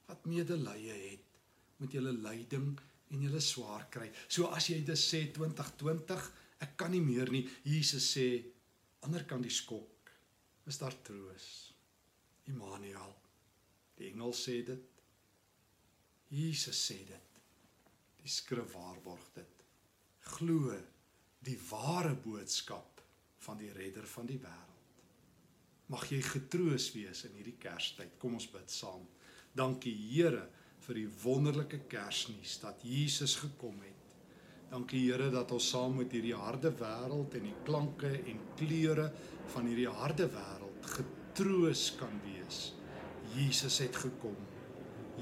wat 0.08 0.28
medelee 0.28 0.94
het 1.10 1.24
met 1.82 1.92
julle 1.92 2.14
lyding 2.16 2.70
en 3.12 3.24
julle 3.24 3.40
swaar 3.44 3.86
kry. 3.92 4.08
So 4.28 4.48
as 4.54 4.68
jy 4.70 4.80
dit 4.86 5.00
sê 5.00 5.26
2020 5.34 6.28
Ek 6.64 6.74
kan 6.80 6.92
nie 6.94 7.02
meer 7.04 7.30
nie. 7.30 7.44
Jesus 7.66 8.10
sê 8.16 8.26
ander 9.06 9.24
kan 9.28 9.42
die 9.42 9.52
skok. 9.54 10.12
Is 10.68 10.80
daar 10.80 10.96
troos? 11.06 11.48
Immanuel. 12.50 13.14
Die 13.98 14.10
engel 14.10 14.34
sê 14.36 14.60
dit. 14.66 15.02
Jesus 16.34 16.78
sê 16.90 16.98
dit. 17.08 17.42
Die 18.20 18.30
skrif 18.30 18.74
waarborg 18.74 19.30
dit. 19.38 19.66
Glo 20.36 20.74
die 21.46 21.58
ware 21.70 22.14
boodskap 22.18 23.02
van 23.46 23.60
die 23.60 23.70
redder 23.72 24.06
van 24.10 24.26
die 24.26 24.40
wêreld. 24.42 24.64
Mag 25.88 26.04
jy 26.12 26.18
getroos 26.24 26.90
wees 26.92 27.22
in 27.24 27.36
hierdie 27.38 27.56
Kerstyd. 27.60 28.18
Kom 28.20 28.36
ons 28.36 28.48
bid 28.52 28.68
saam. 28.72 29.06
Dankie 29.56 29.94
Here 29.94 30.44
vir 30.84 31.00
die 31.00 31.08
wonderlike 31.22 31.80
Kersnuus 31.90 32.58
dat 32.60 32.84
Jesus 32.84 33.38
gekom 33.40 33.78
het 33.86 33.97
Dankie 34.68 35.06
Here 35.06 35.30
dat 35.32 35.52
ons 35.56 35.66
saam 35.72 35.94
met 35.96 36.12
hierdie 36.12 36.36
harde 36.36 36.68
wêreld 36.76 37.32
en 37.38 37.46
die 37.46 37.56
klanke 37.64 38.10
en 38.18 38.42
kleure 38.58 39.06
van 39.54 39.68
hierdie 39.70 39.88
harde 39.88 40.26
wêreld 40.28 40.90
getroos 40.92 41.86
kan 41.96 42.12
wees. 42.26 42.74
Jesus 43.32 43.78
het 43.80 43.96
gekom. 43.96 44.36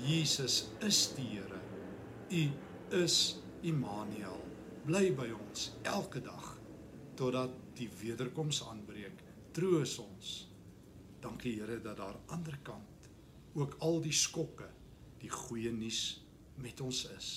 Jesus 0.02 0.64
is 0.82 1.04
die 1.14 1.28
Here. 1.36 1.62
U 2.34 2.42
is 3.04 3.20
Immanuel. 3.62 4.42
Bly 4.86 5.14
by 5.14 5.30
ons 5.36 5.70
elke 5.86 6.24
dag 6.26 6.50
totdat 7.16 7.54
die 7.78 7.88
wederkoms 8.02 8.64
aanbreek. 8.66 9.22
Troos 9.54 9.94
ons. 10.02 10.36
Dankie 11.22 11.54
Here 11.60 11.78
dat 11.86 12.02
daar 12.02 12.18
aan 12.18 12.26
die 12.26 12.34
ander 12.34 12.60
kant 12.66 13.10
ook 13.54 13.78
al 13.78 14.02
die 14.02 14.12
skokke 14.12 14.66
die 15.22 15.30
goeie 15.30 15.70
nuus 15.72 16.18
met 16.58 16.82
ons 16.82 17.06
is. 17.14 17.28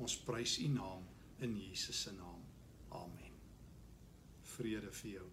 Ons 0.00 0.16
prys 0.24 0.56
U 0.64 0.72
naam 0.72 1.11
in 1.42 1.56
Jesus 1.58 2.02
se 2.02 2.12
naam. 2.12 2.42
Amen. 2.88 3.38
Vrede 4.54 4.92
vir 4.92 5.10
jou. 5.16 5.28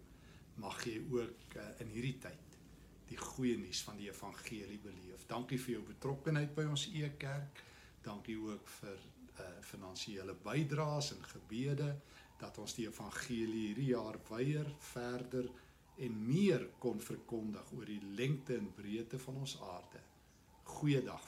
Mag 0.60 0.82
jy 0.84 0.98
ook 1.10 1.56
uh, 1.56 1.66
in 1.80 1.92
hierdie 1.94 2.18
tyd 2.22 2.56
die 3.10 3.18
goeie 3.18 3.56
nuus 3.58 3.80
van 3.82 3.98
die 3.98 4.08
evangelie 4.10 4.78
beleef. 4.82 5.24
Dankie 5.26 5.58
vir 5.58 5.78
jou 5.78 5.82
betrokkeheid 5.88 6.54
by 6.54 6.66
ons 6.70 6.86
e-kerk. 6.94 7.62
Dankie 8.06 8.38
ook 8.38 8.68
vir 8.80 9.00
uh 9.40 9.48
finansiële 9.64 10.34
bydraes 10.44 11.12
en 11.14 11.22
gebede 11.24 11.88
dat 12.40 12.58
ons 12.60 12.74
die 12.76 12.86
evangelie 12.88 13.68
hierdie 13.68 13.90
jaar 13.92 14.18
weier 14.28 14.68
verder 14.90 15.48
en 16.00 16.18
meer 16.26 16.66
kon 16.82 17.00
verkondig 17.00 17.72
oor 17.76 17.88
die 17.88 18.02
lengte 18.18 18.56
en 18.56 18.68
breedte 18.76 19.20
van 19.22 19.40
ons 19.44 19.56
aarde. 19.64 20.02
Goeiedag 20.76 21.24